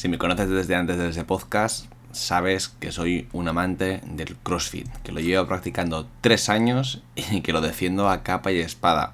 [0.00, 4.88] Si me conoces desde antes de ese podcast, sabes que soy un amante del CrossFit,
[5.02, 9.12] que lo llevo practicando tres años y que lo defiendo a capa y espada.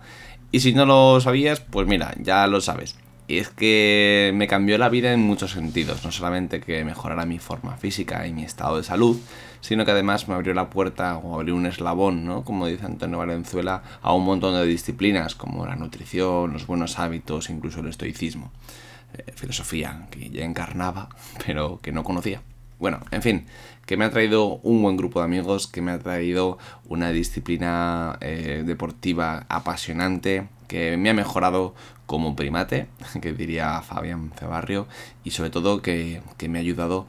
[0.53, 2.95] Y si no lo sabías, pues mira, ya lo sabes.
[3.27, 7.41] Y es que me cambió la vida en muchos sentidos, no solamente que mejorara mi
[7.41, 9.19] forma física y mi estado de salud,
[9.63, 12.45] sino que además me abrió la puerta o abrió un eslabón, ¿no?
[12.45, 17.51] Como dice Antonio Valenzuela, a un montón de disciplinas como la nutrición, los buenos hábitos,
[17.51, 18.53] incluso el estoicismo.
[19.17, 21.09] Eh, filosofía que ya encarnaba,
[21.47, 22.43] pero que no conocía.
[22.79, 23.47] Bueno, en fin,
[23.87, 28.19] que me ha traído un buen grupo de amigos, que me ha traído una disciplina
[28.21, 31.75] eh, deportiva apasionante, que me ha mejorado
[32.05, 32.89] como primate,
[33.23, 34.87] que diría Fabián Cebarrio,
[35.25, 37.07] y sobre todo que, que me ha ayudado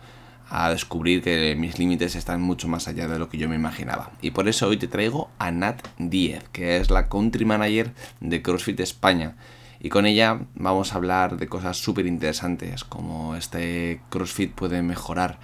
[0.50, 4.12] a descubrir que mis límites están mucho más allá de lo que yo me imaginaba.
[4.22, 8.42] Y por eso hoy te traigo a Nat Diez, que es la country manager de
[8.42, 9.36] CrossFit España.
[9.80, 15.40] Y con ella vamos a hablar de cosas súper interesantes, como este CrossFit puede mejorar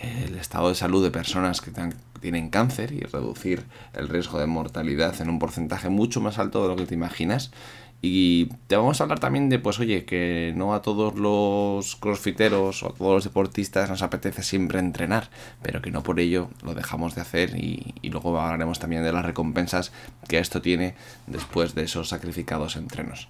[0.00, 1.72] el estado de salud de personas que
[2.20, 6.68] tienen cáncer y reducir el riesgo de mortalidad en un porcentaje mucho más alto de
[6.68, 7.50] lo que te imaginas.
[8.00, 12.84] Y te vamos a hablar también de, pues oye, que no a todos los crossfiteros
[12.84, 15.30] o a todos los deportistas nos apetece siempre entrenar,
[15.62, 19.24] pero que no por ello lo dejamos de hacer y, luego hablaremos también de las
[19.24, 19.92] recompensas
[20.28, 20.94] que esto tiene
[21.26, 23.28] después de esos sacrificados entrenos.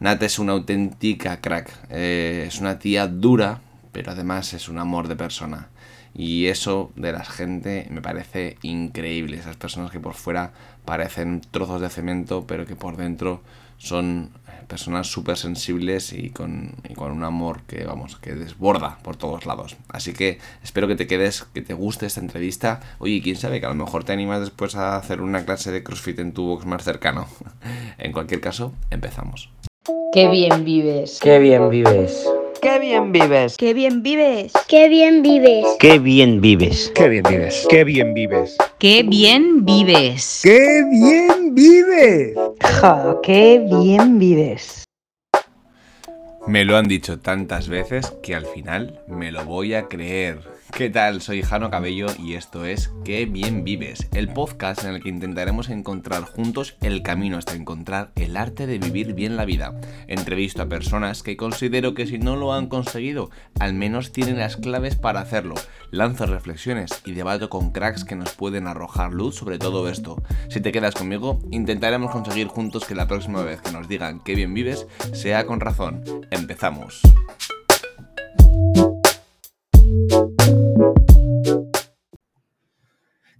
[0.00, 3.60] Nat es una auténtica crack, eh, es una tía dura,
[3.92, 5.68] pero además es un amor de persona.
[6.14, 9.36] Y eso de la gente me parece increíble.
[9.36, 10.52] Esas personas que por fuera
[10.86, 13.42] parecen trozos de cemento, pero que por dentro
[13.76, 14.30] son
[14.68, 19.76] personas súper sensibles y con, con, un amor que, vamos, que desborda por todos lados.
[19.88, 22.80] Así que espero que te quedes, que te guste esta entrevista.
[23.00, 25.82] Oye, quién sabe que a lo mejor te animas después a hacer una clase de
[25.82, 27.26] CrossFit en tu box más cercano.
[27.98, 29.50] en cualquier caso, empezamos.
[30.12, 31.20] Qué bien vives.
[31.22, 32.28] Qué bien vives.
[32.60, 33.56] Qué bien vives.
[33.56, 34.52] Qué bien vives.
[34.66, 35.76] Qué bien vives.
[35.78, 36.90] Qué bien vives.
[36.92, 37.68] Qué bien vives.
[37.68, 38.56] Qué bien vives.
[38.80, 40.40] Qué bien vives.
[40.42, 42.34] Qué bien vives.
[42.60, 44.84] Ja, qué bien vives.
[46.48, 50.40] Me lo han dicho tantas veces que al final me lo voy a creer.
[50.72, 51.20] ¿Qué tal?
[51.20, 55.68] Soy Jano Cabello y esto es Qué bien vives, el podcast en el que intentaremos
[55.68, 59.78] encontrar juntos el camino hasta encontrar el arte de vivir bien la vida.
[60.06, 64.56] Entrevisto a personas que considero que si no lo han conseguido, al menos tienen las
[64.56, 65.54] claves para hacerlo.
[65.90, 70.22] Lanzo reflexiones y debato con cracks que nos pueden arrojar luz sobre todo esto.
[70.48, 74.34] Si te quedas conmigo, intentaremos conseguir juntos que la próxima vez que nos digan qué
[74.34, 76.02] bien vives sea con razón.
[76.30, 77.02] Empezamos.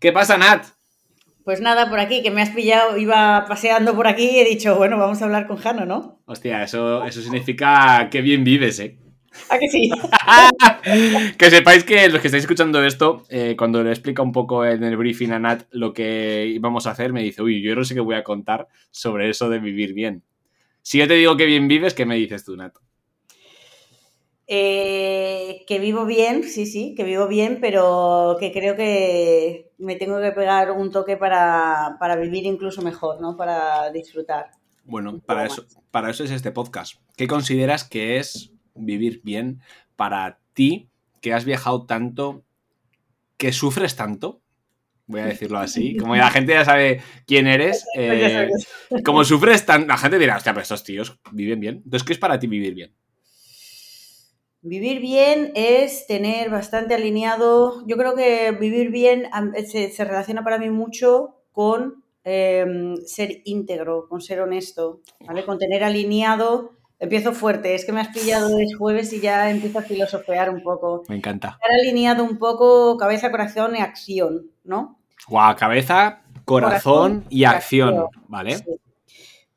[0.01, 0.65] ¿Qué pasa, Nat?
[1.45, 4.77] Pues nada, por aquí, que me has pillado, iba paseando por aquí y he dicho,
[4.77, 6.23] bueno, vamos a hablar con Jano, ¿no?
[6.25, 8.99] Hostia, eso, eso significa que bien vives, ¿eh?
[9.51, 9.91] ¿A que sí?
[11.39, 14.83] que sepáis que los que estáis escuchando esto, eh, cuando le explica un poco en
[14.85, 17.95] el briefing a Nat lo que íbamos a hacer, me dice, uy, yo no sé
[17.95, 20.25] qué voy a contar sobre eso de vivir bien.
[20.81, 22.73] Si yo te digo que bien vives, ¿qué me dices tú, Nat?
[24.53, 30.21] Eh, que vivo bien, sí, sí, que vivo bien, pero que creo que me tengo
[30.21, 33.37] que pegar un toque para, vivir incluso mejor, ¿no?
[33.37, 34.51] Para disfrutar.
[34.83, 36.97] Bueno, para eso, para eso es este podcast.
[37.17, 39.61] ¿Qué consideras que es vivir bien
[39.95, 40.89] para ti,
[41.21, 42.43] que has viajado tanto,
[43.37, 44.41] que sufres tanto?
[45.07, 45.97] Voy a decirlo así.
[45.97, 48.51] Como la gente ya sabe quién eres, eh,
[49.05, 51.83] como sufres tanto, la gente dirá, hostia, pero estos tíos viven bien.
[51.85, 52.93] Entonces, ¿qué es para ti vivir bien?
[54.63, 59.27] Vivir bien es tener bastante alineado, yo creo que vivir bien
[59.67, 65.47] se, relaciona para mí mucho con em, ser íntegro, con ser honesto, ¿vale?
[65.47, 69.79] Con tener alineado, empiezo fuerte, es que me has pillado el jueves y ya empiezo
[69.79, 71.05] a filosofear un poco.
[71.09, 71.59] Me encanta.
[71.63, 74.99] Estar alineado un poco cabeza, corazón y acción, ¿no?
[75.27, 78.63] Guau, cabeza, corazón, y acción, ¿vale?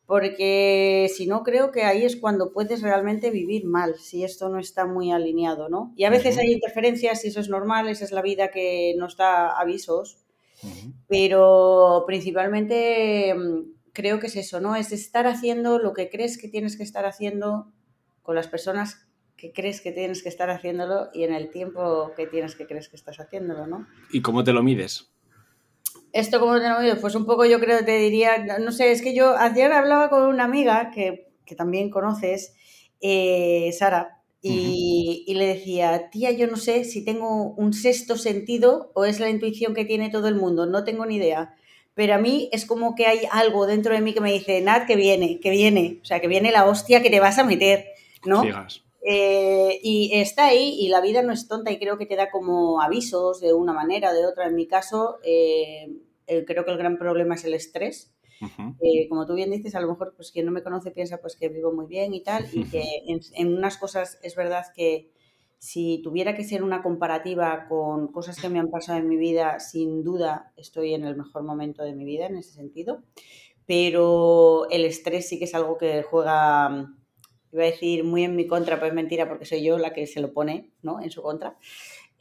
[0.05, 4.59] Porque si no creo que ahí es cuando puedes realmente vivir mal, si esto no
[4.59, 5.93] está muy alineado, ¿no?
[5.95, 9.15] Y a veces hay interferencias y eso es normal, esa es la vida que nos
[9.15, 10.17] da avisos,
[11.07, 14.75] pero principalmente mm, creo que es eso, ¿no?
[14.75, 17.71] Es estar haciendo lo que crees que tienes que estar haciendo
[18.21, 19.07] con las personas
[19.37, 22.89] que crees que tienes que estar haciéndolo y en el tiempo que tienes que crees
[22.89, 23.87] que estás haciéndolo, ¿no?
[24.11, 25.12] ¿Y cómo te lo mides?
[26.13, 28.91] Esto como te lo mides, pues un poco yo creo que te diría, no sé,
[28.91, 32.55] es que yo ayer hablaba con una amiga que, también conoces,
[33.01, 38.91] eh, Sara, y, y, le decía, tía, yo no sé si tengo un sexto sentido
[38.93, 41.55] o es la intuición que tiene todo el mundo, no tengo ni idea.
[41.95, 44.87] Pero a mí es como que hay algo dentro de mí que me dice, Nat,
[44.87, 47.85] que viene, que viene, o sea, que viene la hostia que te vas a meter,
[48.25, 48.43] ¿no?
[49.05, 52.31] Eh, y está ahí y la vida no es tonta y creo que te da
[52.31, 54.47] como avisos de una manera, de otra.
[54.47, 55.89] En mi caso, eh,
[56.27, 58.13] eh, creo que el gran problema es el estrés.
[59.09, 61.49] como tú bien dices, a lo mejor pues quien no me conoce piensa pues que
[61.49, 62.83] vivo muy bien y tal, y que
[63.35, 65.11] en, unas cosas es verdad que
[65.59, 69.61] si tuviera que ser una comparativa con cosas que me han pasado en mi vida,
[69.61, 73.01] sin duda estoy en el mejor momento de mi vida en ese sentido,
[73.65, 76.89] pero el estrés sí que es algo que juega
[77.53, 80.07] iba a decir muy en mi contra, pero es mentira porque soy yo la que
[80.07, 80.99] se lo pone, ¿no?
[80.99, 81.57] En su contra.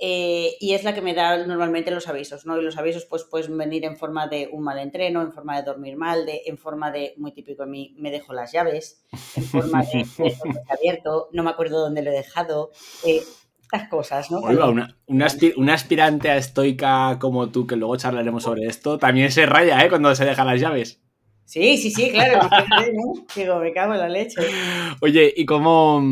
[0.05, 2.59] Eh, y es la que me da normalmente los avisos, ¿no?
[2.59, 5.63] Y los avisos pues pueden venir en forma de un mal entreno, en forma de
[5.63, 9.05] dormir mal, de, en forma de, muy típico de mí, me dejo las llaves,
[9.37, 10.35] en forma de, de
[10.69, 12.73] abierto, no me acuerdo dónde lo he dejado,
[13.07, 13.23] eh,
[13.63, 14.41] estas cosas, ¿no?
[14.41, 14.97] una,
[15.57, 19.89] una, aspirante a estoica como tú, que luego charlaremos sobre esto, también se raya, ¿eh?
[19.89, 21.01] Cuando se deja las llaves.
[21.45, 22.49] Sí, sí, sí, claro.
[23.37, 24.41] Digo, me cago en la leche.
[25.01, 26.03] Oye, y como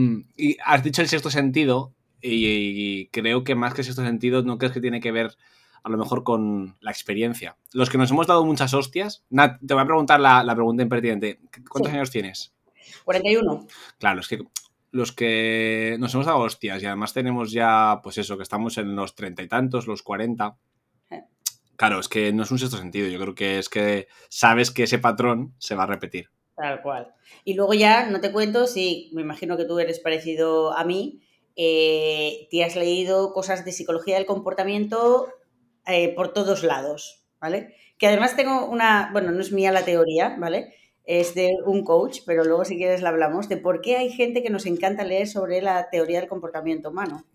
[0.64, 1.92] has dicho el sexto sentido,
[2.22, 5.37] y, creo que más que sexto sentido, ¿no crees que tiene que ver
[5.82, 7.56] a lo mejor con la experiencia?
[7.72, 11.40] Los que nos hemos dado muchas hostias, Nat, te voy a preguntar la, pregunta impertinente.
[11.69, 12.55] ¿Cuántos años tienes?
[13.05, 13.67] 41.
[13.99, 14.38] Claro, es que
[14.93, 18.96] los que nos hemos dado hostias y además tenemos ya, pues eso, que estamos en
[18.96, 20.56] los treinta y tantos, los cuarenta
[21.81, 23.08] Claro, es que no es un sexto sentido.
[23.08, 26.28] Yo creo que es que sabes que ese patrón se va a repetir.
[26.55, 27.14] Tal cual.
[27.43, 31.23] Y luego ya, no te cuento, si me imagino que tú eres parecido a mí,
[31.62, 35.28] eh, te has leído cosas de psicología del comportamiento
[35.86, 37.74] eh, por todos lados, ¿vale?
[37.98, 40.72] Que además tengo una, bueno, no es mía la teoría, ¿vale?
[41.04, 44.42] Es de un coach, pero luego si quieres la hablamos, de por qué hay gente
[44.42, 47.26] que nos encanta leer sobre la teoría del comportamiento humano.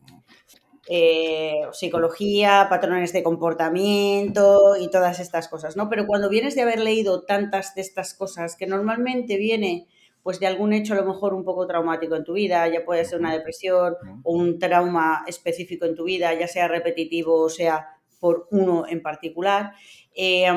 [0.90, 5.88] Eh, psicología, patrones de comportamiento y todas estas cosas, ¿no?
[5.88, 9.86] Pero cuando vienes de haber leído tantas de estas cosas, que normalmente viene
[10.26, 13.06] pues de algún hecho a lo mejor un poco traumático en tu vida, ya puede
[13.06, 13.94] ser una depresión
[14.24, 17.90] o un trauma específico en tu vida, ya sea repetitivo o sea
[18.20, 19.74] por uno en particular.
[20.16, 20.48] Eh,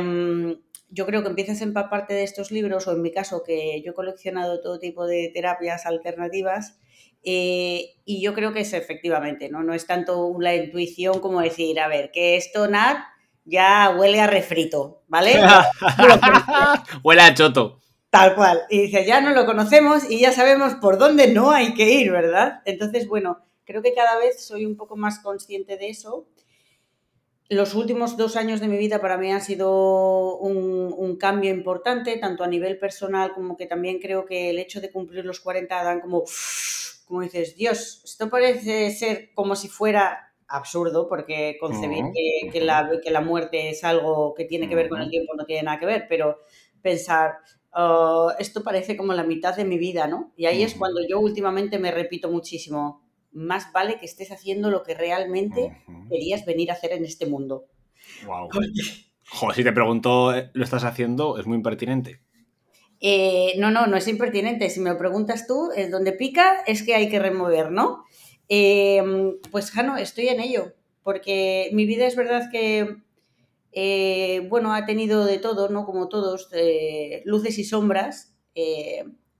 [0.88, 3.92] yo creo que empiezas a empaparte de estos libros, o en mi caso, que yo
[3.92, 6.78] he coleccionado todo tipo de terapias alternativas,
[7.22, 9.62] eh, y yo creo que es efectivamente, ¿no?
[9.62, 13.04] No es tanto la intuición como decir, a ver, que esto, Nat,
[13.44, 15.34] ya huele a refrito, ¿vale?
[17.04, 17.82] huele a choto.
[18.10, 18.62] Tal cual.
[18.70, 22.10] Y dice, ya no lo conocemos y ya sabemos por dónde no hay que ir,
[22.10, 22.62] ¿verdad?
[22.64, 26.26] Entonces, bueno, creo que cada vez soy un poco más consciente de eso.
[27.50, 32.18] Los últimos dos años de mi vida para mí han sido un, un, cambio importante,
[32.18, 35.82] tanto a nivel personal como que también creo que el hecho de cumplir los 40
[35.82, 36.24] dan como
[37.08, 42.04] como dices, Dios, esto parece ser como si fuera absurdo, porque concebir
[42.52, 45.44] que, la, que, la, muerte es algo que tiene que ver con el tiempo no
[45.44, 46.38] tiene nada que ver, pero
[46.82, 47.38] pensar,
[47.78, 50.32] oh, esto parece como la mitad de mi vida, ¿no?
[50.36, 53.02] Y ahí es cuando yo últimamente me repito muchísimo,
[53.32, 57.66] más vale que estés haciendo lo que realmente querías venir a hacer en este mundo.
[58.26, 58.48] Wow.
[59.30, 61.38] Joder, si te pregunto, eh, ¿lo estás haciendo?
[61.38, 62.22] Es muy impertinente.
[63.00, 64.70] Eh, no, no, no es impertinente.
[64.70, 68.04] Si me lo preguntas tú, es donde pica es que hay que remover, ¿no?
[68.48, 69.02] Eh,
[69.50, 70.72] pues Jano, estoy en ello,
[71.04, 72.96] porque mi vida es verdad que,
[73.72, 75.84] eh, bueno, ha tenido de todo, ¿no?
[75.84, 76.50] Como todos,
[77.24, 78.34] luces y sombras.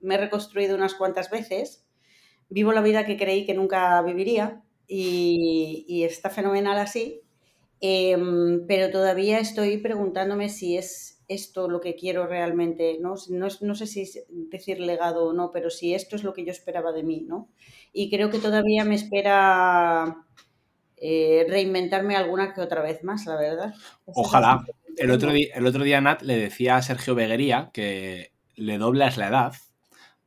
[0.00, 1.86] me he reconstruido unas cuantas veces.
[2.48, 7.22] Vivo la vida que creí que nunca viviría y, y está fenomenal así.
[7.81, 13.14] pero todavía estoy preguntándome si es esto lo que quiero realmente, ¿no?
[13.31, 16.91] No, sé si decir legado o no, pero si esto es lo que yo esperaba
[16.93, 17.50] de mí, ¿no?
[17.93, 20.26] Y creo que todavía me espera
[21.00, 23.74] eh, reinventarme alguna que otra vez más, la verdad.
[24.05, 24.64] Ojalá.
[24.96, 29.17] El otro, día, el otro día Nat le decía a Sergio Beguería que le doblas
[29.17, 29.52] la edad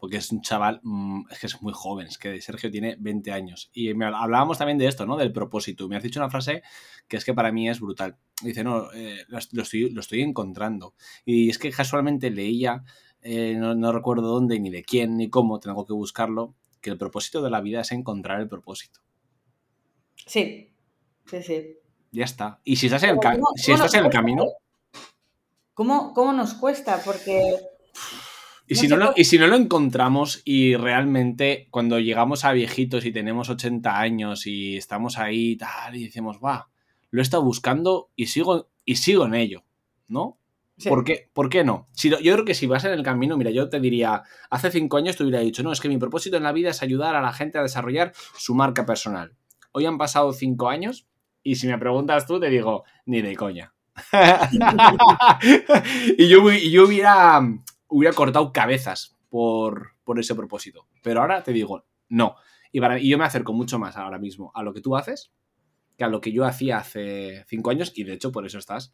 [0.02, 3.32] porque es un chaval, mm, es que es muy joven, es que Sergio tiene 20
[3.32, 3.70] años.
[3.72, 5.16] Y me hablábamos también de esto, ¿no?
[5.16, 5.88] Del propósito.
[5.88, 6.64] Me has dicho una frase
[7.08, 8.18] que es que para mí es brutal.
[8.42, 10.96] Dice, no, eh, lo, estoy, lo, estoy, encontrando.
[11.24, 12.84] Y es que casualmente leía,
[13.22, 17.44] eh, no, recuerdo dónde, ni de quién, ni cómo, tengo que buscarlo, que el propósito
[17.44, 19.02] de la vida es encontrar el propósito.
[20.32, 20.72] Sí,
[21.26, 21.78] sí, sí.
[22.14, 22.62] Ya está.
[22.64, 23.18] Y si estás en el,
[23.58, 24.46] si estás en el camino...
[25.74, 27.02] ¿Cómo, ¿Cómo nos cuesta?
[27.04, 27.58] Porque
[28.66, 33.04] y si, no lo, y si no lo encontramos y realmente cuando llegamos a viejitos
[33.04, 36.70] y tenemos 80 años y estamos ahí tal y decimos, va,
[37.10, 39.66] lo he estado buscando y sigo, y sigo en ello,
[40.08, 40.38] ¿no?
[40.88, 41.90] ¿Por, qué, ¿Por qué no?
[41.92, 44.96] Si, yo creo que si vas en el camino, mira, yo te diría, hace cinco
[44.96, 47.22] años te hubiera dicho, no, es que mi propósito en la vida es ayudar a
[47.22, 49.36] la gente a desarrollar su marca personal.
[49.72, 51.08] Hoy han pasado cinco años
[51.44, 53.74] y si me preguntas tú, te digo, ni de coña.
[56.18, 57.42] y, yo, yo hubiera
[57.88, 60.88] hubiera cortado cabezas por, ese propósito.
[61.04, 62.36] Pero ahora te digo, no.
[62.72, 65.32] Y, para, y yo me acerco mucho más ahora mismo a lo que tú haces
[65.98, 68.92] que a lo que yo hacía hace cinco años y de hecho por eso estás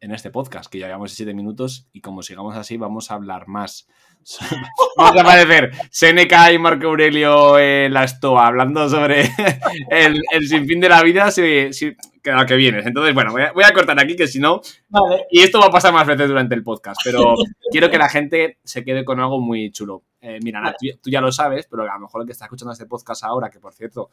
[0.00, 3.48] en este podcast, que ya llevamos siete minutos y como sigamos así vamos a hablar
[3.48, 3.86] más.
[4.96, 9.22] vamos a aparecer Seneca y Marco Aurelio en la estoa hablando sobre
[9.90, 12.86] el, el sinfín de la vida si, si, que, a que vienes.
[12.86, 14.60] Entonces, bueno, voy a, voy a cortar aquí que si no...
[14.88, 15.26] Vale.
[15.30, 17.34] Y esto va a pasar más veces durante el podcast, pero
[17.70, 20.02] quiero que la gente se quede con algo muy chulo.
[20.20, 22.72] Eh, mira, tú, tú ya lo sabes, pero a lo mejor el que está escuchando
[22.72, 24.10] este podcast ahora, que por cierto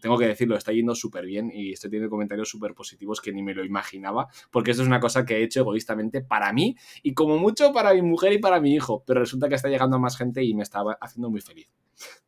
[0.00, 3.42] tengo que decirlo, está yendo súper bien y estoy teniendo comentarios súper positivos que ni
[3.42, 7.14] me lo imaginaba, porque esto es una cosa que he hecho egoístamente para mí y
[7.14, 9.98] como mucho para mi mujer y para mi hijo, pero resulta que está llegando a
[9.98, 11.72] más gente y me está haciendo muy feliz.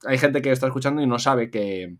[0.04, 1.96] Hay gente que está escuchando y no sabe que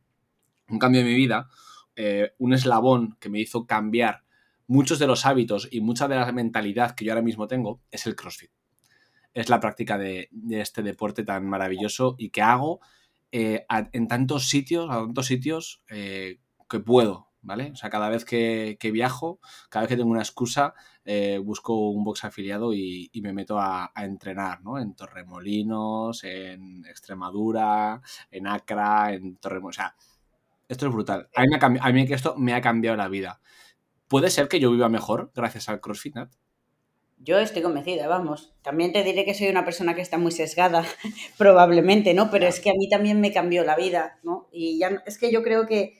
[0.68, 1.48] un cambio en mi vida,
[1.94, 4.24] eh, un eslabón que me hizo cambiar
[4.66, 8.06] muchos de los hábitos y mucha de la mentalidad que yo ahora mismo tengo es
[8.06, 8.50] el CrossFit.
[9.32, 12.80] Es la práctica de, de este deporte tan maravilloso y que hago
[13.38, 16.40] eh, en tantos sitios, a tantos sitios eh,
[16.70, 17.70] que puedo, ¿vale?
[17.70, 20.72] O sea, cada vez que, viajo, cada vez que tengo una excusa,
[21.04, 24.78] eh, busco un box afiliado y, me meto a, entrenar, ¿no?
[24.78, 28.00] En Torremolinos, en Extremadura,
[28.30, 29.76] en Acra, en Torremolinos.
[29.76, 29.96] O sea,
[30.66, 31.28] esto es brutal.
[31.34, 33.42] A mí esto me ha cambiado la vida.
[34.08, 36.32] ¿Puede ser que yo viva mejor gracias al CrossFit, Nat?
[37.18, 38.54] Yo estoy convencida, vamos.
[38.62, 40.84] También te diré que soy una persona que está muy sesgada,
[41.38, 42.30] probablemente, ¿no?
[42.30, 44.48] Pero es que a mí también me cambió la vida, ¿no?
[44.52, 45.98] Y ya es que yo creo que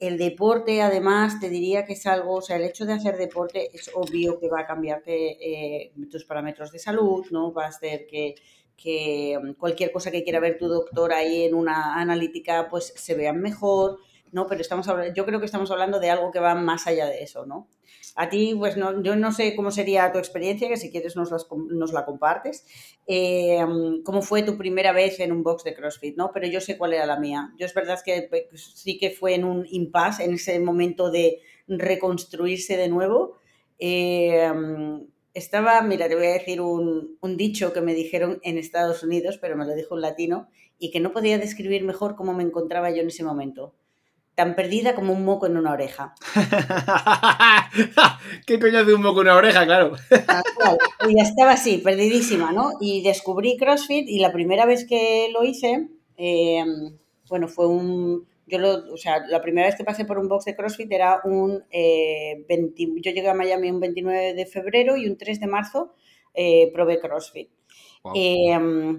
[0.00, 3.70] el deporte, además, te diría que es algo, o sea, el hecho de hacer deporte
[3.72, 7.52] es obvio que va a cambiarte eh, tus parámetros de salud, ¿no?
[7.52, 8.34] Va a hacer que,
[8.76, 13.40] que cualquier cosa que quiera ver tu doctor ahí en una analítica, pues se vean
[13.40, 13.98] mejor,
[14.32, 14.46] ¿no?
[14.46, 17.46] Pero estamos yo creo que estamos hablando de algo que va más allá de eso,
[17.46, 17.68] ¿no?
[18.16, 21.30] A ti, pues no, yo no sé cómo sería tu experiencia, que si quieres nos,
[21.30, 21.46] las,
[21.92, 22.66] la compartes.
[23.06, 23.64] Eh,
[24.04, 26.16] ¿Cómo fue tu primera vez en un box de CrossFit?
[26.16, 26.30] ¿no?
[26.32, 27.52] Pero yo sé cuál era la mía.
[27.58, 32.76] Yo es verdad que sí que fue en un impasse, en ese momento de reconstruirse
[32.76, 33.38] de nuevo.
[33.78, 34.50] Eh,
[35.32, 39.38] estaba, mira, te voy a decir un, un, dicho que me dijeron en Estados Unidos,
[39.40, 42.90] pero me lo dijo un latino, y que no podía describir mejor cómo me encontraba
[42.90, 43.74] yo en ese momento
[44.34, 46.14] tan perdida como un moco en una oreja.
[48.46, 49.64] ¿Qué coño hace un moco en una oreja?
[49.64, 49.92] Claro.
[51.08, 52.72] y ya estaba así, perdidísima, ¿no?
[52.80, 56.64] Y descubrí CrossFit y la primera vez que lo hice, eh,
[57.28, 58.26] bueno, fue un...
[58.46, 61.20] Yo lo, o sea, la primera vez que pasé por un box de CrossFit era
[61.24, 65.46] un eh, 20, yo llegué a Miami un 29 de febrero y un 3 de
[65.46, 65.94] marzo
[66.34, 67.48] eh, probé CrossFit.
[68.02, 68.12] Wow.
[68.14, 68.98] Eh,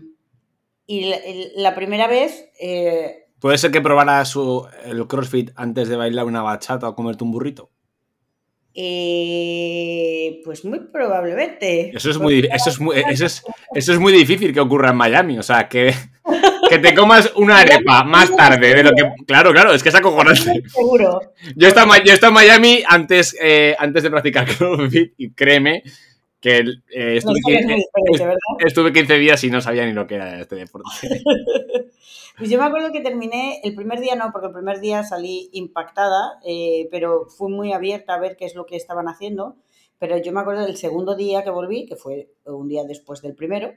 [0.87, 1.17] y la,
[1.55, 6.41] la, primera vez eh, ¿Puede ser que probara su, el CrossFit antes de bailar una
[6.41, 7.69] bachata o comerte un burrito?
[8.73, 11.95] Eh, pues muy probablemente.
[11.95, 13.43] Eso es muy, eso es muy, eso es,
[13.75, 15.37] eso es muy difícil que ocurra en Miami.
[15.37, 15.93] O sea, que,
[16.71, 19.03] que te comas una arepa más tarde de lo que.
[19.27, 20.63] Claro, claro, es que es acojonante.
[20.67, 21.21] Seguro.
[21.55, 25.83] Yo he estado, yo en Miami antes, eh, antes de practicar CrossFit y créeme
[26.39, 27.83] que eh, estuve, no 15,
[28.65, 30.89] estuve 15 días y no sabía ni lo que era este deporte.
[32.37, 35.49] Pues yo me acuerdo que terminé, el primer día no, porque el primer día salí
[35.53, 39.55] impactada, eh, pero fui muy abierta a ver qué es lo que estaban haciendo.
[39.97, 43.35] Pero yo me acuerdo del segundo día que volví, que fue un día después del
[43.35, 43.73] primero,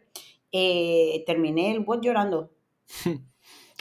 [0.51, 2.51] eh, terminé el bot llorando.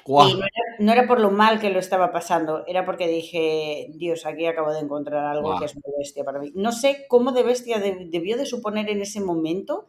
[0.08, 0.30] Wow.
[0.30, 3.88] Y no era, no era, por lo mal que lo estaba pasando, era porque dije,
[3.94, 5.60] Dios, aquí acabo de encontrar algo wow.
[5.60, 6.54] que es muy bestia para mí.
[6.56, 9.88] No sé cómo de bestia de, debió de suponer en ese momento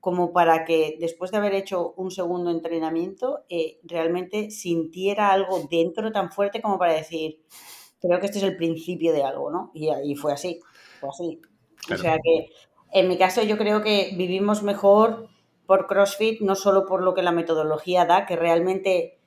[0.00, 6.10] como para que después de haber hecho un segundo entrenamiento eh, realmente sintiera algo dentro
[6.10, 7.42] tan fuerte como para decir,
[8.00, 9.70] creo que este es el principio de algo, ¿no?
[9.74, 10.60] Y, y fue así,
[11.00, 11.40] fue así.
[11.86, 12.00] Claro.
[12.00, 12.50] O sea que
[12.92, 15.28] en mi caso yo creo que vivimos mejor
[15.66, 19.20] por CrossFit, no solo por lo que la metodología da, que realmente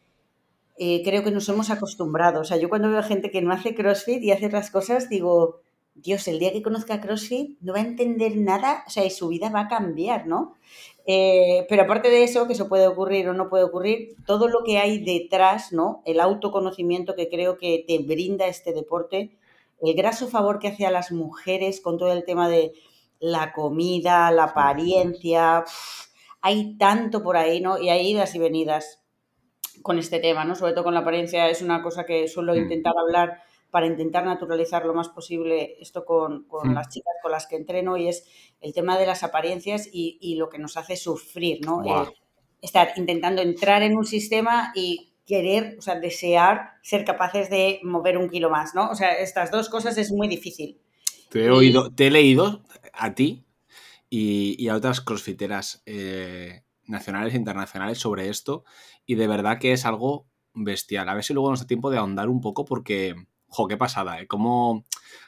[0.78, 2.42] eh, creo que nos hemos acostumbrado.
[2.42, 5.08] O sea, yo cuando veo a gente que no hace CrossFit y hace otras cosas,
[5.10, 5.62] digo,
[5.96, 9.28] Dios, el día que conozca CrossFit no va a entender nada, o sea, y su
[9.28, 10.56] vida va a cambiar, ¿no?
[11.06, 14.64] Eh, pero aparte de eso, que eso puede ocurrir o no puede ocurrir, todo lo
[14.64, 16.02] que hay detrás, ¿no?
[16.06, 19.38] El autoconocimiento que creo que te brinda este deporte,
[19.82, 22.74] el graso favor que hace a las mujeres con todo el tema de
[23.20, 25.64] la comida, la apariencia,
[26.42, 27.78] hay tanto por ahí, ¿no?
[27.80, 29.04] Y hay idas y venidas
[29.82, 30.56] con este tema, ¿no?
[30.56, 33.42] Sobre todo con la apariencia, es una cosa que suelo intentar hablar
[33.74, 37.98] para intentar naturalizar lo más posible esto con, con las chicas con las que entreno
[37.98, 38.24] y es
[38.62, 41.82] el tema de las apariencias y, y lo que nos hace sufrir, ¿no?
[41.82, 42.04] Wow.
[42.04, 42.14] Eh,
[42.62, 48.20] estar intentando entrar en un sistema y querer, o sea, desear ser capaces de mover
[48.20, 48.92] un kilo más, ¿no?
[48.92, 50.80] O sea, estas dos cosas es muy difícil.
[51.32, 52.62] Te he oído, te he leído
[52.94, 53.44] a ti
[54.08, 58.66] y, y a otras crossfiteras eh, nacionales e internacionales sobre esto
[59.08, 61.10] y de verdad que es algo bestial.
[61.10, 63.16] A ver si luego nos da tiempo de ahondar un poco porque,
[63.54, 64.28] jo, qué pasada, ¿eh?
[64.28, 64.84] Como...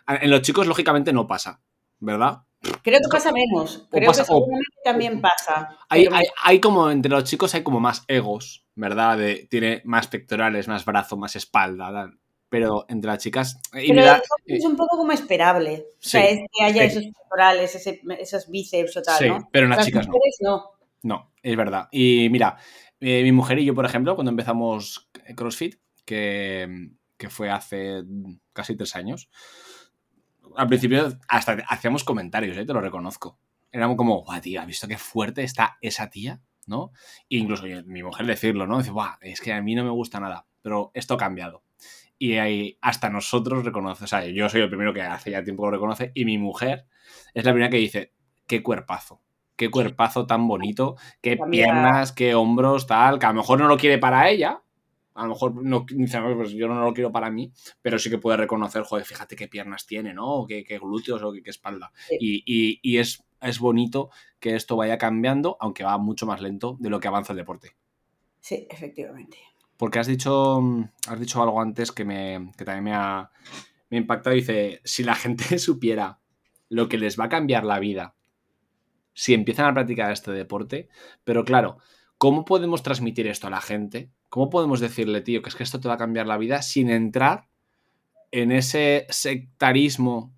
[0.08, 1.62] En los chicos, lógicamente, no pasa,
[2.00, 2.40] ¿verdad?
[2.84, 3.88] Creo que pasa menos.
[3.92, 5.78] Creo pasa- que seguramente también pasa.
[5.90, 9.18] Hay, pero- hay, hay como, entre los chicos hay como más egos, ¿verdad?
[9.18, 12.20] De, tiene más pectorales, más brazo, más espalda, tal.
[12.50, 13.58] Pero entre las chicas...
[13.74, 15.86] Y pero mira, es un poco como esperable.
[15.92, 16.98] O sea, es que haya sí.
[17.00, 19.50] esos pectorales, ese- esos bíceps o tal, Sí, ¿no?
[19.52, 20.14] pero en las chicas no.
[20.14, 20.64] mujeres no.
[21.04, 21.88] No, es verdad.
[21.92, 22.58] Y mira,
[23.00, 28.04] eh, mi mujer y yo, por ejemplo, cuando empezamos CrossFit, que, que fue hace
[28.54, 29.30] casi tres años,
[30.56, 32.66] al principio hasta hacíamos comentarios, ¿eh?
[32.66, 33.40] te lo reconozco.
[33.72, 36.42] Éramos como, guau, tío, ¿has visto qué fuerte está esa tía?
[36.68, 36.92] ¿No?
[37.30, 38.80] E incluso mi mujer decirlo, ¿no?
[38.80, 41.64] Dice, guau, es que a mí no me gusta nada, pero esto ha cambiado.
[42.18, 45.66] Y ahí hasta nosotros reconoce, o sea, yo soy el primero que hace ya tiempo
[45.66, 46.88] lo reconoce, y mi mujer
[47.34, 48.14] es la primera que dice,
[48.48, 49.22] qué cuerpazo,
[49.58, 53.78] qué cuerpazo tan bonito, qué piernas, qué hombros, tal, que a lo mejor no lo
[53.78, 54.62] quiere para ella,
[55.16, 58.10] a lo mejor no, dice, "No, pues yo no lo quiero para mí, pero sí
[58.10, 60.28] que puede reconocer, joder, fíjate qué piernas tiene, ¿no?
[60.28, 61.92] O qué, qué glúteos o qué, qué espalda.
[62.08, 62.18] Sí.
[62.20, 66.78] Y, y- y es, es bonito que esto vaya cambiando, aunque va mucho más lento
[66.80, 67.76] de lo que avanza el deporte.
[68.42, 69.38] Sí, efectivamente.
[69.78, 70.62] Porque has dicho,
[71.08, 73.30] has dicho algo antes que, me, que también me ha,
[73.90, 74.36] me ha impactado.
[74.36, 76.20] Dice, si la gente supiera
[76.70, 78.16] lo que les va a cambiar la vida
[79.14, 80.90] si empiezan a practicar este deporte,
[81.24, 81.78] pero claro,
[82.18, 84.10] ¿cómo podemos transmitir esto a la gente?
[84.30, 86.90] ¿Cómo podemos decirle, tío, que es que esto te va a cambiar la vida sin
[86.90, 87.48] entrar
[88.32, 90.34] en ese sectarismo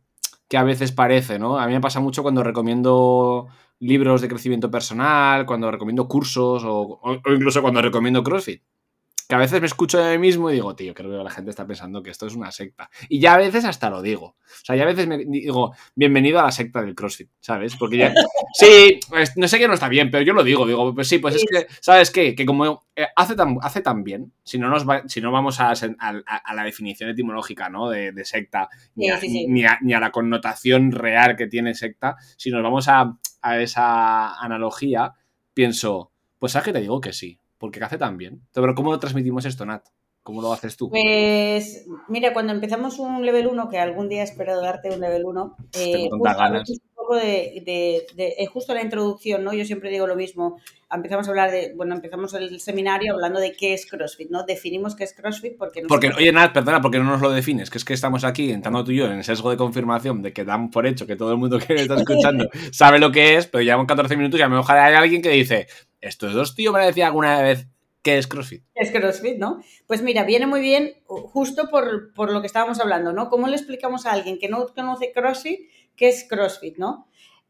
[0.50, 1.60] que a veces parece, ¿no?
[1.60, 3.48] A mí me pasa mucho cuando recomiendo
[3.79, 8.63] libros de crecimiento personal, cuando recomiendo cursos o, o- incluso cuando recomiendo CrossFit.
[9.27, 11.50] Que a veces me escucho de mí mismo y digo, tío, creo que la gente
[11.50, 12.89] está pensando que esto es una secta.
[13.10, 14.25] Y ya a veces hasta lo digo.
[14.27, 17.75] O sea, ya a veces me digo, bienvenido a la secta del CrossFit, ¿sabes?
[17.75, 18.13] Porque ya.
[18.53, 19.00] Sí,
[19.36, 20.65] no sé que no está bien, pero yo lo digo.
[20.65, 22.34] Digo, pues sí, pues es que, ¿sabes qué?
[22.34, 25.60] Que como eh, hace, tan, hace tan bien, si no, nos va- si no vamos
[25.60, 27.89] a, a- a- a la definición etimológica, ¿no?
[27.89, 29.48] De, de secta, ni a, Sí, sí, sí.
[29.50, 33.60] Ni, a, ni a la connotación real que tiene secta, si nos vamos a, a
[33.60, 35.13] esa analogía,
[35.54, 37.39] pienso, pues ¿sabes que te digo que sí?
[37.58, 38.41] Porque hace tan bien.
[38.54, 39.84] Pero ¿cómo lo transmitimos esto, Nat?
[40.24, 40.89] ¿Cómo lo haces tú?
[40.89, 45.56] Pues mira, cuando empezamos un level 1, que algún día espero darte un level 1,
[45.74, 46.39] eh, justo ganas.
[46.41, 49.54] hablamos un poco de, de- de- justo la introducción, ¿no?
[49.54, 50.60] Yo siempre digo lo mismo.
[50.91, 54.43] Empezamos a hablar de, bueno, empezamos el seminario hablando de qué es CrossFit, ¿no?
[54.43, 57.70] Definimos qué es CrossFit porque Porque, nosotros- oye, Nat, perdona, porque no nos lo defines,
[57.70, 60.34] que es que estamos aquí entrando tú y yo en el sesgo de confirmación de
[60.34, 63.48] que dan por hecho que todo el mundo que está escuchando sabe lo que es,
[63.48, 65.67] pero llevamos 14 minutos y a lo mejor hay alguien que dice,
[66.01, 67.67] estos dos tíos me decían alguna vez
[68.01, 68.63] qué es CrossFit.
[68.75, 69.62] es CrossFit, ¿no?
[69.86, 73.29] Pues mira, viene muy bien justo por, por lo que estábamos hablando, ¿no?
[73.29, 75.60] ¿Cómo le explicamos a alguien que no conoce CrossFit
[75.97, 77.07] qué es CrossFit, ¿no?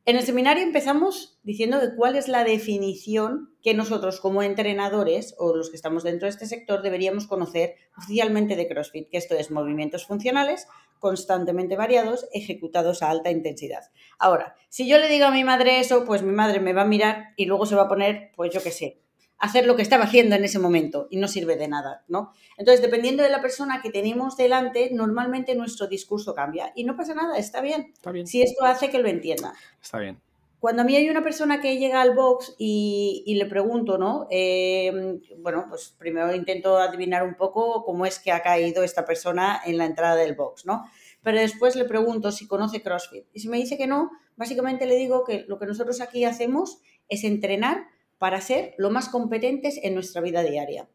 [0.08, 5.54] En el seminario empezamos diciendo de cuál es la definición que nosotros como entrenadores o
[5.54, 9.52] los que estamos dentro de este sector deberíamos conocer oficialmente de CrossFit, que esto es
[9.52, 10.66] movimientos funcionales
[11.00, 13.82] constantemente variados, ejecutados a alta intensidad.
[14.18, 16.86] Ahora, si yo le digo a mi madre eso, pues mi madre me va a
[16.86, 19.02] mirar y luego se va a poner, pues yo qué sé,
[19.40, 22.34] hacer lo que estaba haciendo en ese momento y no sirve de nada, ¿no?
[22.58, 27.14] Entonces, dependiendo de la persona que tenemos delante, normalmente nuestro discurso cambia y no pasa
[27.14, 27.92] nada, está bien.
[27.94, 28.26] Está bien.
[28.26, 29.54] Si esto hace que lo entienda.
[29.82, 30.20] Está bien.
[30.60, 34.28] Cuando a mí hay una persona que llega al box y, y le pregunto, ¿no?
[34.32, 39.62] Eh, bueno, pues primero intento adivinar un poco cómo es que ha caído esta persona
[39.66, 40.84] en la entrada del box, ¿no?
[41.22, 43.26] Pero después le pregunto si conoce CrossFit.
[43.34, 46.82] Y si me dice que no, básicamente le digo que lo que nosotros aquí hacemos
[47.08, 47.86] es entrenar
[48.18, 50.88] para ser lo más competentes en nuestra vida diaria.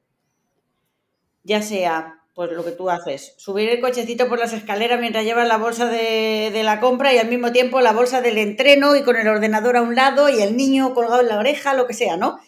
[1.44, 5.46] Ya sea, pues lo que tú haces, subir el cochecito por las escaleras mientras llevas
[5.46, 9.16] la bolsa de, la compra y al mismo tiempo la bolsa del entreno y con
[9.16, 12.16] el ordenador a un lado y el niño colgado en la oreja, lo que sea,
[12.16, 12.38] ¿no?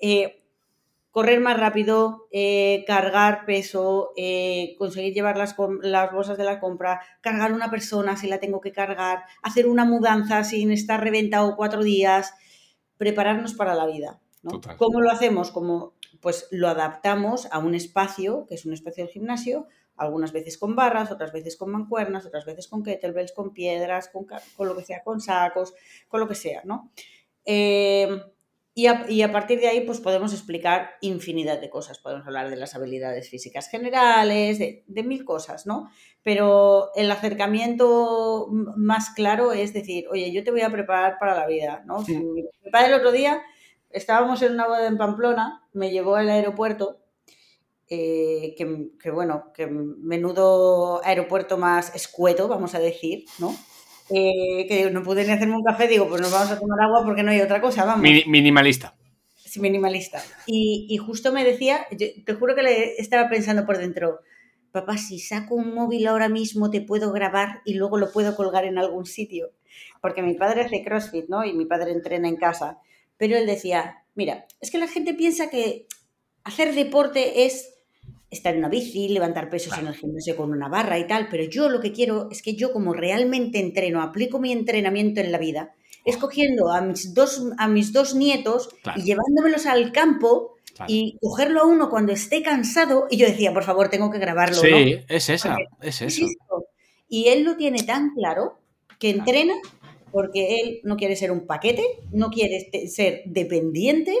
[0.00, 0.42] Eh,
[1.12, 7.00] correr más rápido, eh, cargar peso, eh, conseguir llevar las, las bolsas de la compra,
[7.20, 11.82] cargar una persona si la tengo que cargar, hacer una mudanza sin estar reventado cuatro
[11.82, 12.34] días,
[12.98, 14.20] prepararnos para la vida.
[14.42, 14.52] ¿no?
[14.52, 14.76] Total.
[14.76, 15.50] ¿Cómo lo hacemos?
[15.50, 20.58] Como, pues lo adaptamos a un espacio, que es un espacio del gimnasio, algunas veces
[20.58, 24.76] con barras, otras veces con mancuernas, otras veces con kettlebells, con piedras, con, con lo
[24.76, 25.74] que sea, con sacos,
[26.08, 26.92] con lo que sea, ¿no?
[27.44, 28.08] Eh,
[28.78, 31.98] y, a, y a partir de ahí, pues podemos explicar infinidad de cosas.
[31.98, 35.90] Podemos hablar de las habilidades físicas generales, de, de mil cosas, ¿no?
[36.22, 41.48] Pero el acercamiento más claro es decir, oye, yo te voy a preparar para la
[41.48, 42.04] vida, ¿no?
[42.04, 42.18] Sí.
[42.18, 43.42] Mi mi padre el otro día,
[43.90, 47.00] estábamos en una boda en Pamplona, me llevó al aeropuerto,
[47.88, 53.56] eh, que, que, bueno, que menudo aeropuerto más escueto, vamos a decir, ¿no?
[54.10, 57.04] Eh, que no pude ni hacerme un café, digo, pues nos vamos a tomar agua
[57.04, 58.02] porque no hay otra cosa, vamos.
[58.02, 58.94] Mini- minimalista.
[59.36, 60.22] Sí, minimalista.
[60.46, 64.20] Y, y justo me decía, yo te juro que le estaba pensando por dentro,
[64.72, 68.64] papá, si saco un móvil ahora mismo te puedo grabar y luego lo puedo colgar
[68.64, 69.50] en algún sitio.
[70.00, 71.44] Porque mi padre hace CrossFit, ¿no?
[71.44, 72.78] Y mi padre entrena en casa.
[73.16, 75.86] Pero él decía, mira, es que la gente piensa que
[76.44, 77.74] hacer deporte es
[78.30, 81.44] estar en una bici, levantar pesos en el gimnasio con una barra y tal, pero
[81.44, 85.38] yo lo que quiero es que yo como realmente entreno, aplico mi entrenamiento en la
[85.38, 91.62] vida, escogiendo a mis dos, a mis dos nietos y llevándomelos al campo y cogerlo
[91.62, 93.06] a uno cuando esté cansado.
[93.10, 94.56] Y yo decía, por favor, tengo que grabarlo.
[94.56, 96.26] Sí, es esa, es eso.
[97.08, 98.58] Y él lo tiene tan claro
[98.98, 99.54] que entrena
[100.12, 104.14] porque él no quiere ser un paquete, no quiere ser dependiente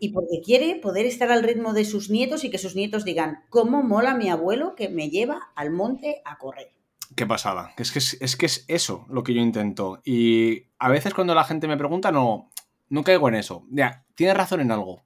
[0.00, 3.44] y porque quiere poder estar al ritmo de sus nietos y que sus nietos digan,
[3.50, 6.72] ¿cómo mola mi abuelo que me lleva al monte a correr?
[7.14, 7.72] Qué pasada.
[7.76, 10.00] Es que es, que es eso lo que yo intento.
[10.04, 12.50] Y a veces cuando la gente me pregunta, no,
[12.88, 13.64] no caigo en eso.
[13.70, 15.02] Ya, tienes razón en algo.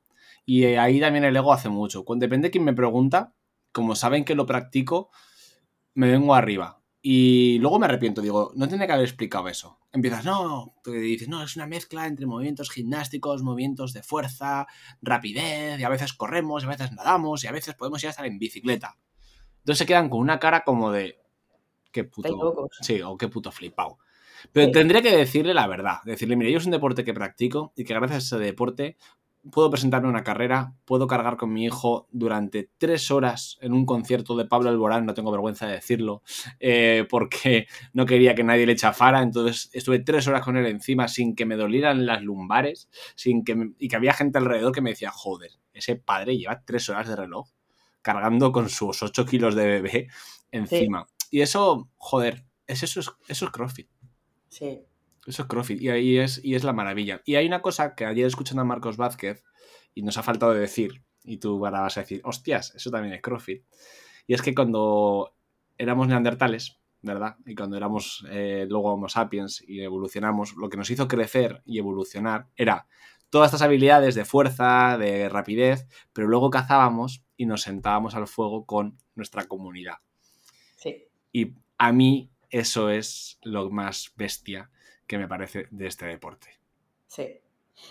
[0.47, 2.05] Y ahí también el ego hace mucho.
[2.05, 3.35] Cuando depende de quién me pregunta,
[3.73, 5.11] como saben que lo practico,
[5.95, 6.80] me vengo arriba.
[7.03, 9.79] Y luego me arrepiento, digo, no tiene que haber explicado eso.
[9.91, 14.67] Empiezas, no, tú dices, no, es una mezcla entre movimientos gimnásticos, movimientos de fuerza,
[15.01, 18.11] rapidez, y a veces corremos, y a veces nadamos, y a veces podemos ir a
[18.11, 18.99] estar en bicicleta.
[19.61, 21.19] Entonces se quedan con una cara como de,
[21.91, 23.99] qué puto, sí, o qué puto flipado.
[24.53, 27.85] Pero tendría que decirle la verdad, decirle, mire, yo es un deporte que practico y
[27.85, 28.97] que gracias a ese deporte
[29.51, 34.37] puedo presentarme una carrera, puedo cargar con mi hijo durante tres horas en un concierto
[34.37, 36.23] de Pablo Alborán, no tengo vergüenza de decirlo,
[36.59, 41.09] eh, porque no quería que nadie le chafara, entonces estuve tres horas con él encima
[41.09, 44.91] sin que me dolieran las lumbares, sin que y que había gente alrededor que me
[44.91, 47.49] decía, joder, ese padre lleva tres horas de reloj
[48.03, 50.09] cargando con sus ocho kilos de bebé
[50.51, 51.07] encima.
[51.31, 53.89] Y eso, joder, es eso, es, eso es CrossFit.
[54.49, 54.81] Sí.
[55.27, 57.21] Eso es CrossFit y ahí es, y es la maravilla.
[57.25, 59.45] Y hay una cosa que ayer escuchando a Marcos Vázquez
[59.95, 63.15] y nos ha faltado de decir, y tú ahora vas a decir, hostias, eso también
[63.15, 63.65] es CrossFit.
[64.27, 65.35] Y es que cuando
[65.77, 67.37] éramos neandertales, ¿verdad?
[67.47, 71.79] Y cuando éramos eh, luego Homo sapiens y evolucionamos, lo que nos hizo crecer y
[71.79, 72.87] evolucionar era
[73.31, 78.67] todas estas habilidades de fuerza, de rapidez, pero luego cazábamos y nos sentábamos al fuego
[78.67, 79.97] con nuestra comunidad.
[80.77, 81.05] Sí.
[81.33, 84.71] Y a mí eso es lo más bestia
[85.11, 86.51] que me parece de este deporte.
[87.09, 87.41] Sí.